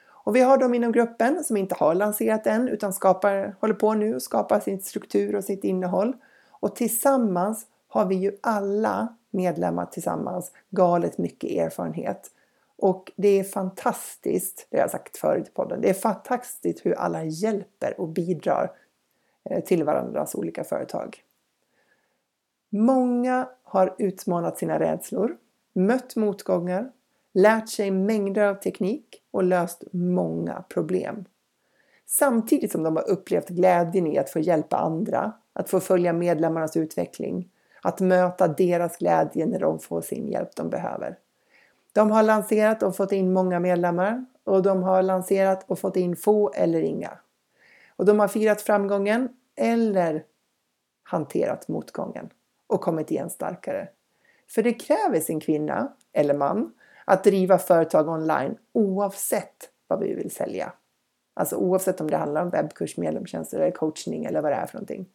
Och 0.07 0.35
vi 0.35 0.41
har 0.41 0.57
de 0.57 0.73
inom 0.73 0.91
gruppen 0.91 1.43
som 1.43 1.57
inte 1.57 1.75
har 1.75 1.95
lanserat 1.95 2.47
än 2.47 2.67
utan 2.67 2.93
skapar, 2.93 3.55
håller 3.59 3.73
på 3.73 3.93
nu 3.93 4.15
och 4.15 4.21
skapar 4.21 4.59
sin 4.59 4.81
struktur 4.81 5.35
och 5.35 5.43
sitt 5.43 5.63
innehåll. 5.63 6.15
Och 6.49 6.75
tillsammans 6.75 7.65
har 7.87 8.05
vi 8.05 8.15
ju 8.15 8.31
alla 8.41 9.16
medlemmar 9.31 9.85
tillsammans 9.85 10.51
galet 10.69 11.17
mycket 11.17 11.51
erfarenhet. 11.51 12.31
Och 12.77 13.11
det 13.15 13.39
är 13.39 13.43
fantastiskt, 13.43 14.67
det 14.69 14.77
har 14.77 14.81
jag 14.81 14.91
sagt 14.91 15.17
förut 15.17 15.47
i 15.47 15.51
podden, 15.51 15.81
det 15.81 15.89
är 15.89 15.93
fantastiskt 15.93 16.85
hur 16.85 16.93
alla 16.93 17.23
hjälper 17.23 17.99
och 17.99 18.07
bidrar 18.07 18.71
eh, 19.49 19.63
till 19.63 19.83
varandras 19.83 20.35
olika 20.35 20.63
företag. 20.63 21.23
Många 22.69 23.49
har 23.63 23.95
utmanat 23.97 24.57
sina 24.57 24.79
rädslor, 24.79 25.37
mött 25.73 26.15
motgångar, 26.15 26.91
lärt 27.33 27.69
sig 27.69 27.91
mängder 27.91 28.43
av 28.43 28.55
teknik 28.55 29.23
och 29.31 29.43
löst 29.43 29.83
många 29.91 30.63
problem. 30.69 31.25
Samtidigt 32.05 32.71
som 32.71 32.83
de 32.83 32.95
har 32.95 33.09
upplevt 33.09 33.49
glädjen 33.49 34.07
i 34.07 34.17
att 34.17 34.29
få 34.29 34.39
hjälpa 34.39 34.77
andra, 34.77 35.33
att 35.53 35.69
få 35.69 35.79
följa 35.79 36.13
medlemmarnas 36.13 36.77
utveckling, 36.77 37.49
att 37.87 37.99
möta 37.99 38.47
deras 38.47 38.97
glädje 38.97 39.45
när 39.45 39.59
de 39.59 39.79
får 39.79 40.01
sin 40.01 40.27
hjälp 40.27 40.55
de 40.55 40.69
behöver. 40.69 41.17
De 41.93 42.11
har 42.11 42.23
lanserat 42.23 42.83
och 42.83 42.95
fått 42.95 43.11
in 43.11 43.33
många 43.33 43.59
medlemmar 43.59 44.25
och 44.43 44.61
de 44.61 44.83
har 44.83 45.03
lanserat 45.03 45.65
och 45.67 45.79
fått 45.79 45.95
in 45.95 46.15
få 46.15 46.51
eller 46.53 46.81
inga. 46.81 47.17
Och 47.95 48.05
de 48.05 48.19
har 48.19 48.27
firat 48.27 48.61
framgången 48.61 49.29
eller 49.55 50.23
hanterat 51.03 51.67
motgången 51.67 52.29
och 52.67 52.81
kommit 52.81 53.11
igen 53.11 53.29
starkare. 53.29 53.87
För 54.49 54.63
det 54.63 54.73
kräver 54.73 55.19
sin 55.19 55.39
kvinna 55.39 55.93
eller 56.13 56.33
man 56.33 56.73
att 57.05 57.23
driva 57.23 57.57
företag 57.57 58.09
online 58.09 58.57
oavsett 58.73 59.69
vad 59.87 59.99
vi 59.99 60.13
vill 60.13 60.31
sälja. 60.31 60.73
Alltså 61.33 61.55
oavsett 61.55 62.01
om 62.01 62.09
det 62.09 62.17
handlar 62.17 62.41
om 62.41 62.49
webbkurs, 62.49 62.97
medlemstjänster 62.97 63.59
eller 63.59 63.71
coachning 63.71 64.25
eller 64.25 64.41
vad 64.41 64.51
det 64.51 64.55
är 64.55 64.65
för 64.65 64.75
någonting. 64.75 65.05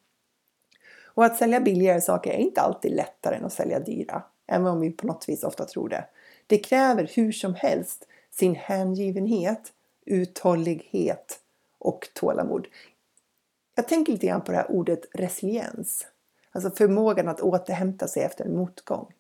Och 1.15 1.25
att 1.25 1.37
sälja 1.37 1.61
billigare 1.61 2.01
saker 2.01 2.31
är 2.31 2.39
inte 2.39 2.61
alltid 2.61 2.93
lättare 2.93 3.37
än 3.37 3.45
att 3.45 3.53
sälja 3.53 3.81
dyra, 3.81 4.23
även 4.47 4.67
om 4.67 4.81
vi 4.81 4.91
på 4.91 5.07
något 5.07 5.29
vis 5.29 5.45
ofta 5.45 5.65
tror 5.65 5.89
det. 5.89 6.05
Det 6.47 6.59
kräver 6.59 7.11
hur 7.15 7.33
som 7.33 7.55
helst 7.55 8.09
sin 8.31 8.55
hängivenhet, 8.55 9.73
uthållighet 10.05 11.41
och 11.79 12.09
tålamod. 12.15 12.69
Jag 13.75 13.89
tänker 13.89 14.13
lite 14.13 14.27
grann 14.27 14.45
på 14.45 14.53
det 14.53 14.59
här 14.59 14.71
ordet 14.71 15.07
resiliens. 15.15 16.07
Alltså 16.53 16.71
förmågan 16.71 17.29
att 17.29 17.41
återhämta 17.41 18.09
sig 18.09 18.23
efter 18.23 18.45
en 18.45 18.57
motgång. 18.57 19.13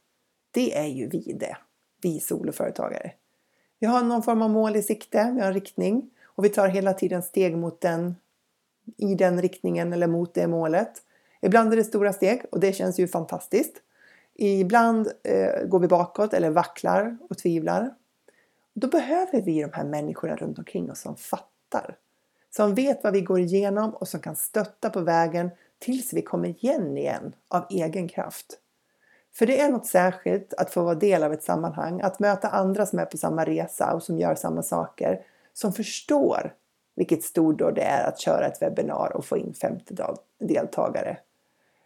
Det 0.50 0.78
är 0.78 0.86
ju 0.86 1.08
vi 1.08 1.36
det, 1.40 1.56
vi 2.02 2.20
soloföretagare. 2.20 3.12
Vi 3.78 3.86
har 3.86 4.02
någon 4.02 4.22
form 4.22 4.42
av 4.42 4.50
mål 4.50 4.76
i 4.76 4.82
sikte, 4.82 5.32
vi 5.34 5.40
har 5.40 5.48
en 5.48 5.54
riktning 5.54 6.10
och 6.24 6.44
vi 6.44 6.48
tar 6.48 6.68
hela 6.68 6.94
tiden 6.94 7.22
steg 7.22 7.56
mot 7.56 7.80
den, 7.80 8.16
i 8.96 9.14
den 9.14 9.42
riktningen 9.42 9.92
eller 9.92 10.06
mot 10.06 10.34
det 10.34 10.46
målet. 10.46 11.02
Ibland 11.42 11.72
är 11.72 11.76
det 11.76 11.84
stora 11.84 12.12
steg 12.12 12.42
och 12.50 12.60
det 12.60 12.72
känns 12.72 12.98
ju 12.98 13.08
fantastiskt. 13.08 13.82
Ibland 14.34 15.12
eh, 15.22 15.64
går 15.64 15.78
vi 15.78 15.88
bakåt 15.88 16.34
eller 16.34 16.50
vacklar 16.50 17.18
och 17.30 17.38
tvivlar. 17.38 17.94
Då 18.74 18.88
behöver 18.88 19.42
vi 19.42 19.62
de 19.62 19.72
här 19.72 19.84
människorna 19.84 20.36
runt 20.36 20.58
omkring 20.58 20.90
oss 20.90 21.00
som 21.00 21.16
fattar. 21.16 21.96
Som 22.50 22.74
vet 22.74 23.04
vad 23.04 23.12
vi 23.12 23.20
går 23.20 23.40
igenom 23.40 23.90
och 23.90 24.08
som 24.08 24.20
kan 24.20 24.36
stötta 24.36 24.90
på 24.90 25.00
vägen 25.00 25.50
tills 25.78 26.12
vi 26.12 26.22
kommer 26.22 26.48
igen 26.48 26.98
igen 26.98 27.34
av 27.48 27.66
egen 27.70 28.08
kraft. 28.08 28.58
För 29.34 29.46
det 29.46 29.60
är 29.60 29.70
något 29.70 29.86
särskilt 29.86 30.54
att 30.54 30.70
få 30.70 30.82
vara 30.82 30.94
del 30.94 31.22
av 31.22 31.32
ett 31.32 31.42
sammanhang, 31.42 32.00
att 32.00 32.18
möta 32.18 32.48
andra 32.48 32.86
som 32.86 32.98
är 32.98 33.04
på 33.04 33.16
samma 33.16 33.44
resa 33.44 33.94
och 33.94 34.02
som 34.02 34.18
gör 34.18 34.34
samma 34.34 34.62
saker, 34.62 35.24
som 35.52 35.72
förstår 35.72 36.54
vilket 36.94 37.22
stordåd 37.22 37.74
det 37.74 37.82
är 37.82 38.08
att 38.08 38.20
köra 38.20 38.46
ett 38.46 38.62
webbinar 38.62 39.16
och 39.16 39.24
få 39.24 39.36
in 39.36 39.54
50 39.54 39.94
deltagare. 40.38 41.18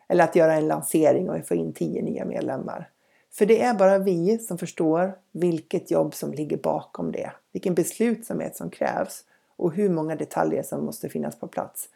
Eller 0.08 0.24
att 0.24 0.36
göra 0.36 0.54
en 0.54 0.68
lansering 0.68 1.30
och 1.30 1.46
få 1.46 1.54
in 1.54 1.72
10 1.72 2.02
nya 2.02 2.24
medlemmar. 2.24 2.90
För 3.30 3.46
det 3.46 3.62
är 3.62 3.74
bara 3.74 3.98
vi 3.98 4.38
som 4.38 4.58
förstår 4.58 5.18
vilket 5.32 5.90
jobb 5.90 6.14
som 6.14 6.32
ligger 6.32 6.56
bakom 6.56 7.12
det, 7.12 7.32
vilken 7.52 7.74
beslutsamhet 7.74 8.56
som 8.56 8.70
krävs 8.70 9.24
och 9.56 9.72
hur 9.72 9.90
många 9.90 10.16
detaljer 10.16 10.62
som 10.62 10.84
måste 10.84 11.08
finnas 11.08 11.36
på 11.38 11.48
plats. 11.48 11.88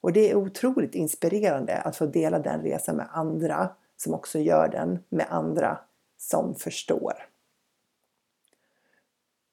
Och 0.00 0.12
det 0.12 0.30
är 0.30 0.36
otroligt 0.36 0.94
inspirerande 0.94 1.76
att 1.76 1.96
få 1.96 2.06
dela 2.06 2.38
den 2.38 2.62
resan 2.62 2.96
med 2.96 3.08
andra 3.12 3.68
som 3.96 4.14
också 4.14 4.38
gör 4.38 4.68
den 4.68 4.98
med 5.08 5.26
andra 5.30 5.78
som 6.18 6.54
förstår. 6.54 7.12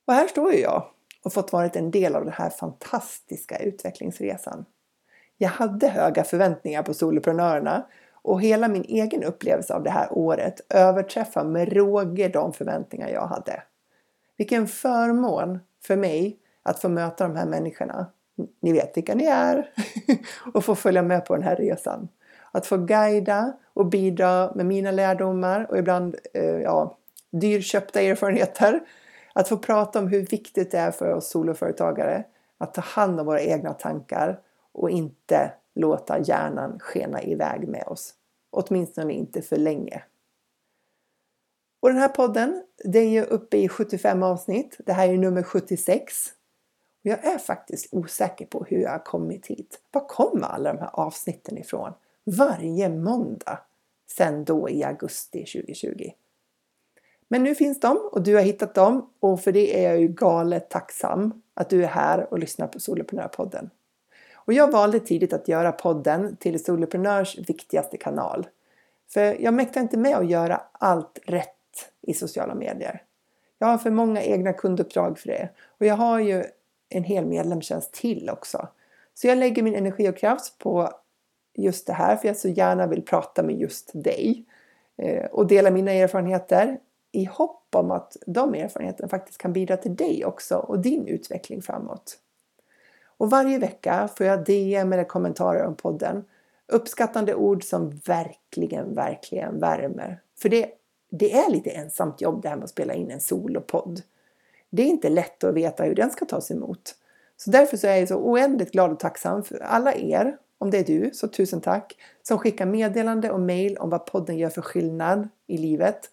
Och 0.05 0.13
här 0.13 0.27
står 0.27 0.53
ju 0.53 0.59
jag 0.59 0.91
och 1.23 1.33
fått 1.33 1.53
varit 1.53 1.75
en 1.75 1.91
del 1.91 2.15
av 2.15 2.23
den 2.23 2.33
här 2.33 2.49
fantastiska 2.49 3.57
utvecklingsresan. 3.57 4.65
Jag 5.37 5.49
hade 5.49 5.87
höga 5.87 6.23
förväntningar 6.23 6.83
på 6.83 6.93
soloprenörerna 6.93 7.85
och 8.21 8.41
hela 8.41 8.67
min 8.67 8.83
egen 8.87 9.23
upplevelse 9.23 9.73
av 9.73 9.83
det 9.83 9.89
här 9.89 10.07
året 10.11 10.61
överträffar 10.69 11.43
med 11.43 11.73
råge 11.73 12.27
de 12.27 12.53
förväntningar 12.53 13.09
jag 13.09 13.27
hade. 13.27 13.63
Vilken 14.37 14.67
förmån 14.67 15.59
för 15.83 15.95
mig 15.95 16.37
att 16.63 16.79
få 16.79 16.89
möta 16.89 17.27
de 17.27 17.35
här 17.35 17.45
människorna. 17.45 18.05
Ni 18.61 18.71
vet 18.71 18.97
vilka 18.97 19.15
ni 19.15 19.25
är 19.25 19.69
och 20.53 20.65
få 20.65 20.75
följa 20.75 21.01
med 21.01 21.25
på 21.25 21.35
den 21.35 21.43
här 21.43 21.55
resan. 21.55 22.07
Att 22.51 22.65
få 22.65 22.77
guida 22.77 23.53
och 23.73 23.85
bidra 23.85 24.51
med 24.55 24.65
mina 24.65 24.91
lärdomar 24.91 25.67
och 25.71 25.77
ibland 25.77 26.15
eh, 26.33 26.43
ja, 26.43 26.97
dyrköpta 27.31 28.01
erfarenheter. 28.01 28.79
Att 29.33 29.47
få 29.47 29.57
prata 29.57 29.99
om 29.99 30.07
hur 30.07 30.25
viktigt 30.25 30.71
det 30.71 30.77
är 30.77 30.91
för 30.91 31.13
oss 31.13 31.29
soloföretagare 31.29 32.23
att 32.57 32.73
ta 32.73 32.81
hand 32.81 33.19
om 33.19 33.25
våra 33.25 33.41
egna 33.41 33.73
tankar 33.73 34.39
och 34.77 34.89
inte 34.89 35.53
låta 35.75 36.19
hjärnan 36.19 36.79
skena 36.79 37.23
iväg 37.23 37.67
med 37.67 37.87
oss. 37.87 38.13
Åtminstone 38.49 39.13
inte 39.13 39.41
för 39.41 39.57
länge. 39.57 40.03
Och 41.79 41.89
den 41.89 41.97
här 41.97 42.09
podden, 42.09 42.63
den 42.83 43.03
är 43.03 43.09
ju 43.09 43.23
uppe 43.23 43.57
i 43.57 43.69
75 43.69 44.23
avsnitt. 44.23 44.77
Det 44.85 44.93
här 44.93 45.09
är 45.09 45.17
nummer 45.17 45.43
76. 45.43 46.33
Och 47.03 47.05
jag 47.05 47.25
är 47.25 47.37
faktiskt 47.37 47.93
osäker 47.93 48.45
på 48.45 48.63
hur 48.63 48.77
jag 48.77 48.91
har 48.91 49.05
kommit 49.05 49.47
hit. 49.47 49.81
Var 49.91 50.07
kommer 50.07 50.47
alla 50.47 50.73
de 50.73 50.79
här 50.79 50.89
avsnitten 50.93 51.57
ifrån? 51.57 51.93
Varje 52.23 52.89
måndag 52.89 53.59
sen 54.11 54.45
då 54.45 54.69
i 54.69 54.83
augusti 54.83 55.45
2020. 55.45 56.11
Men 57.27 57.43
nu 57.43 57.55
finns 57.55 57.79
de 57.79 58.09
och 58.11 58.21
du 58.21 58.35
har 58.35 58.41
hittat 58.41 58.75
dem 58.75 59.09
och 59.19 59.41
för 59.41 59.51
det 59.51 59.85
är 59.85 59.89
jag 59.89 60.01
ju 60.01 60.07
galet 60.07 60.69
tacksam 60.69 61.41
att 61.53 61.69
du 61.69 61.83
är 61.83 61.87
här 61.87 62.33
och 62.33 62.39
lyssnar 62.39 62.67
på 62.67 62.79
Soloprenörpodden. 62.79 63.69
Och 64.47 64.53
jag 64.53 64.71
valde 64.71 64.99
tidigt 64.99 65.33
att 65.33 65.47
göra 65.47 65.71
podden 65.71 66.35
till 66.35 66.63
Soloprenörs 66.63 67.37
viktigaste 67.37 67.97
kanal. 67.97 68.47
För 69.09 69.41
jag 69.41 69.53
mäktar 69.53 69.81
inte 69.81 69.97
med 69.97 70.17
att 70.17 70.29
göra 70.29 70.61
allt 70.71 71.19
rätt 71.25 71.91
i 72.01 72.13
sociala 72.13 72.55
medier. 72.55 73.03
Jag 73.59 73.67
har 73.67 73.77
för 73.77 73.89
många 73.89 74.21
egna 74.21 74.53
kunduppdrag 74.53 75.19
för 75.19 75.27
det. 75.27 75.49
Och 75.67 75.85
jag 75.85 75.95
har 75.95 76.19
ju 76.19 76.43
en 76.89 77.03
hel 77.03 77.25
medlemstjänst 77.25 77.93
till 77.93 78.29
också. 78.29 78.67
Så 79.13 79.27
jag 79.27 79.37
lägger 79.37 79.63
min 79.63 79.75
energi 79.75 80.09
och 80.09 80.17
kraft 80.17 80.57
på 80.57 80.91
just 81.53 81.87
det 81.87 81.93
här 81.93 82.15
för 82.15 82.27
jag 82.27 82.37
så 82.37 82.47
gärna 82.47 82.87
vill 82.87 83.01
prata 83.01 83.43
med 83.43 83.59
just 83.59 83.91
dig. 83.93 84.45
Eh, 84.97 85.25
och 85.25 85.47
dela 85.47 85.71
mina 85.71 85.91
erfarenheter 85.91 86.79
i 87.11 87.25
hopp 87.25 87.75
om 87.75 87.91
att 87.91 88.17
de 88.25 88.53
erfarenheterna 88.53 89.09
faktiskt 89.09 89.37
kan 89.37 89.53
bidra 89.53 89.77
till 89.77 89.95
dig 89.95 90.25
också 90.25 90.55
och 90.55 90.79
din 90.79 91.07
utveckling 91.07 91.61
framåt. 91.61 92.19
Och 93.17 93.29
varje 93.29 93.59
vecka 93.59 94.09
får 94.17 94.25
jag 94.25 94.45
DM 94.45 94.93
eller 94.93 95.03
kommentarer 95.03 95.65
om 95.65 95.75
podden. 95.75 96.25
Uppskattande 96.67 97.35
ord 97.35 97.63
som 97.63 97.89
verkligen, 97.89 98.95
verkligen 98.95 99.59
värmer. 99.59 100.21
För 100.39 100.49
det, 100.49 100.69
det 101.09 101.33
är 101.33 101.51
lite 101.51 101.69
ensamt 101.69 102.21
jobb 102.21 102.41
det 102.41 102.49
här 102.49 102.55
med 102.55 102.63
att 102.63 102.69
spela 102.69 102.93
in 102.93 103.11
en 103.11 103.21
solopodd. 103.21 104.01
Det 104.69 104.83
är 104.83 104.87
inte 104.87 105.09
lätt 105.09 105.43
att 105.43 105.53
veta 105.53 105.83
hur 105.83 105.95
den 105.95 106.09
ska 106.09 106.25
tas 106.25 106.51
emot. 106.51 106.95
Så 107.37 107.51
därför 107.51 107.77
så 107.77 107.87
är 107.87 107.95
jag 107.95 108.07
så 108.07 108.15
oändligt 108.15 108.71
glad 108.71 108.91
och 108.91 108.99
tacksam 108.99 109.43
för 109.43 109.59
alla 109.59 109.95
er, 109.95 110.37
om 110.57 110.71
det 110.71 110.77
är 110.77 110.83
du, 110.83 111.11
så 111.13 111.27
tusen 111.27 111.61
tack, 111.61 111.97
som 112.23 112.37
skickar 112.37 112.65
meddelande 112.65 113.31
och 113.31 113.39
mail 113.39 113.77
om 113.77 113.89
vad 113.89 114.05
podden 114.05 114.37
gör 114.37 114.49
för 114.49 114.61
skillnad 114.61 115.29
i 115.47 115.57
livet. 115.57 116.11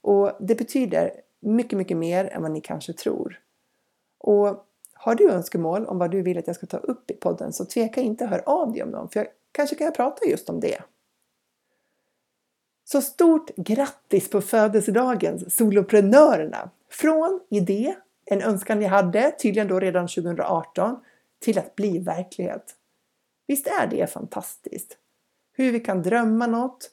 Och 0.00 0.32
det 0.40 0.54
betyder 0.54 1.12
mycket, 1.40 1.78
mycket 1.78 1.96
mer 1.96 2.24
än 2.24 2.42
vad 2.42 2.50
ni 2.50 2.60
kanske 2.60 2.92
tror. 2.92 3.40
Och 4.18 4.65
har 5.06 5.14
du 5.14 5.30
önskemål 5.30 5.86
om 5.86 5.98
vad 5.98 6.10
du 6.10 6.22
vill 6.22 6.38
att 6.38 6.46
jag 6.46 6.56
ska 6.56 6.66
ta 6.66 6.76
upp 6.76 7.10
i 7.10 7.14
podden 7.14 7.52
så 7.52 7.64
tveka 7.64 8.00
inte, 8.00 8.26
hör 8.26 8.42
av 8.46 8.72
dig 8.72 8.82
om 8.82 8.90
dem 8.90 9.08
för 9.08 9.20
jag, 9.20 9.28
kanske 9.52 9.76
kan 9.76 9.84
jag 9.84 9.94
prata 9.94 10.26
just 10.26 10.50
om 10.50 10.60
det. 10.60 10.82
Så 12.84 13.02
stort 13.02 13.50
grattis 13.56 14.30
på 14.30 14.40
födelsedagen 14.40 15.50
soloprenörerna! 15.50 16.70
Från 16.90 17.40
idé, 17.50 17.96
en 18.24 18.42
önskan 18.42 18.82
jag 18.82 18.88
hade, 18.88 19.30
tydligen 19.30 19.68
då 19.68 19.80
redan 19.80 20.08
2018, 20.08 21.00
till 21.38 21.58
att 21.58 21.76
bli 21.76 21.98
verklighet. 21.98 22.74
Visst 23.46 23.66
är 23.66 23.86
det 23.86 24.12
fantastiskt? 24.12 24.98
Hur 25.52 25.72
vi 25.72 25.80
kan 25.80 26.02
drömma 26.02 26.46
något, 26.46 26.90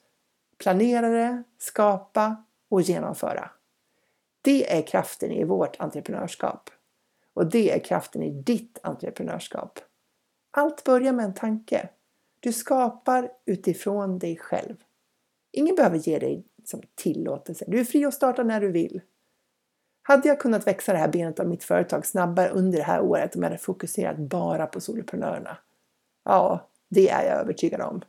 planera 0.57 1.09
det, 1.09 1.43
skapa 1.57 2.43
och 2.69 2.81
genomföra. 2.81 3.49
Det 4.41 4.77
är 4.77 4.81
kraften 4.81 5.31
i 5.31 5.43
vårt 5.43 5.79
entreprenörskap. 5.79 6.69
Och 7.33 7.45
det 7.45 7.71
är 7.71 7.79
kraften 7.79 8.23
i 8.23 8.29
ditt 8.29 8.79
entreprenörskap. 8.83 9.79
Allt 10.51 10.83
börjar 10.83 11.13
med 11.13 11.25
en 11.25 11.33
tanke. 11.33 11.89
Du 12.39 12.53
skapar 12.53 13.31
utifrån 13.45 14.19
dig 14.19 14.37
själv. 14.37 14.75
Ingen 15.51 15.75
behöver 15.75 15.97
ge 15.97 16.19
dig 16.19 16.43
som 16.63 16.81
tillåtelse. 16.95 17.65
Du 17.67 17.79
är 17.79 17.83
fri 17.83 18.05
att 18.05 18.13
starta 18.13 18.43
när 18.43 18.61
du 18.61 18.71
vill. 18.71 19.01
Hade 20.01 20.27
jag 20.27 20.39
kunnat 20.39 20.67
växa 20.67 20.93
det 20.93 20.97
här 20.97 21.07
benet 21.07 21.39
av 21.39 21.47
mitt 21.47 21.63
företag 21.63 22.05
snabbare 22.05 22.49
under 22.49 22.77
det 22.77 22.83
här 22.83 23.01
året 23.01 23.35
om 23.35 23.41
jag 23.41 23.49
hade 23.49 23.61
fokuserat 23.61 24.17
bara 24.17 24.67
på 24.67 24.81
soloprenörerna? 24.81 25.57
Ja, 26.25 26.69
det 26.89 27.09
är 27.09 27.23
jag 27.25 27.39
övertygad 27.39 27.81
om. 27.81 28.01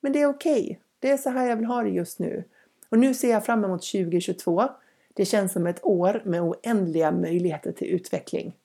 Men 0.00 0.12
det 0.12 0.22
är 0.22 0.26
okej. 0.26 0.62
Okay. 0.62 0.76
Det 0.98 1.10
är 1.10 1.16
så 1.16 1.30
här 1.30 1.48
jag 1.48 1.56
vill 1.56 1.66
ha 1.66 1.82
det 1.82 1.88
just 1.88 2.18
nu. 2.18 2.44
Och 2.88 2.98
nu 2.98 3.14
ser 3.14 3.30
jag 3.30 3.44
fram 3.44 3.64
emot 3.64 3.82
2022 3.82 4.68
Det 5.14 5.24
känns 5.24 5.52
som 5.52 5.66
ett 5.66 5.84
år 5.84 6.22
med 6.24 6.42
oändliga 6.42 7.10
möjligheter 7.10 7.72
till 7.72 7.86
utveckling. 7.86 8.56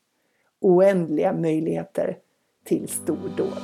Oändliga 0.61 1.33
möjligheter 1.33 2.17
till 2.65 2.87
stordåd. 2.87 3.61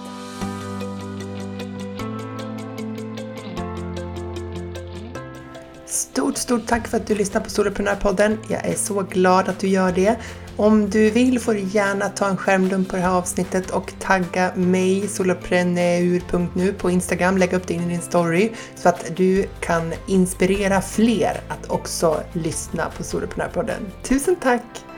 Stort, 5.86 6.38
stort 6.38 6.67
tack 6.67 6.88
för 6.88 6.97
att 6.97 7.08
du 7.08 7.15
lyssnar 7.15 7.41
på 7.41 7.49
Soloprenörpodden. 7.49 8.38
Jag 8.47 8.65
är 8.65 8.75
så 8.75 9.01
glad 9.01 9.49
att 9.49 9.60
du 9.60 9.67
gör 9.67 9.91
det. 9.91 10.17
Om 10.58 10.89
du 10.89 11.10
vill 11.10 11.39
får 11.39 11.53
du 11.53 11.60
gärna 11.60 12.10
ta 12.10 12.27
en 12.27 12.38
skärmdump 12.38 12.89
på 12.89 12.95
det 12.95 13.01
här 13.01 13.17
avsnittet 13.17 13.71
och 13.71 13.93
tagga 13.99 14.51
mig 14.56 15.08
solopreneur.nu 15.08 16.73
på 16.73 16.89
Instagram, 16.89 17.38
lägga 17.38 17.58
upp 17.58 17.67
det 17.67 17.73
in 17.73 17.82
i 17.82 17.89
din 17.89 18.01
story 18.01 18.51
så 18.75 18.89
att 18.89 19.15
du 19.15 19.45
kan 19.60 19.93
inspirera 20.08 20.82
fler 20.82 21.41
att 21.47 21.69
också 21.69 22.23
lyssna 22.34 22.89
på 22.97 23.03
Soloprenörpodden. 23.03 23.91
Tusen 24.03 24.36
tack! 24.36 24.92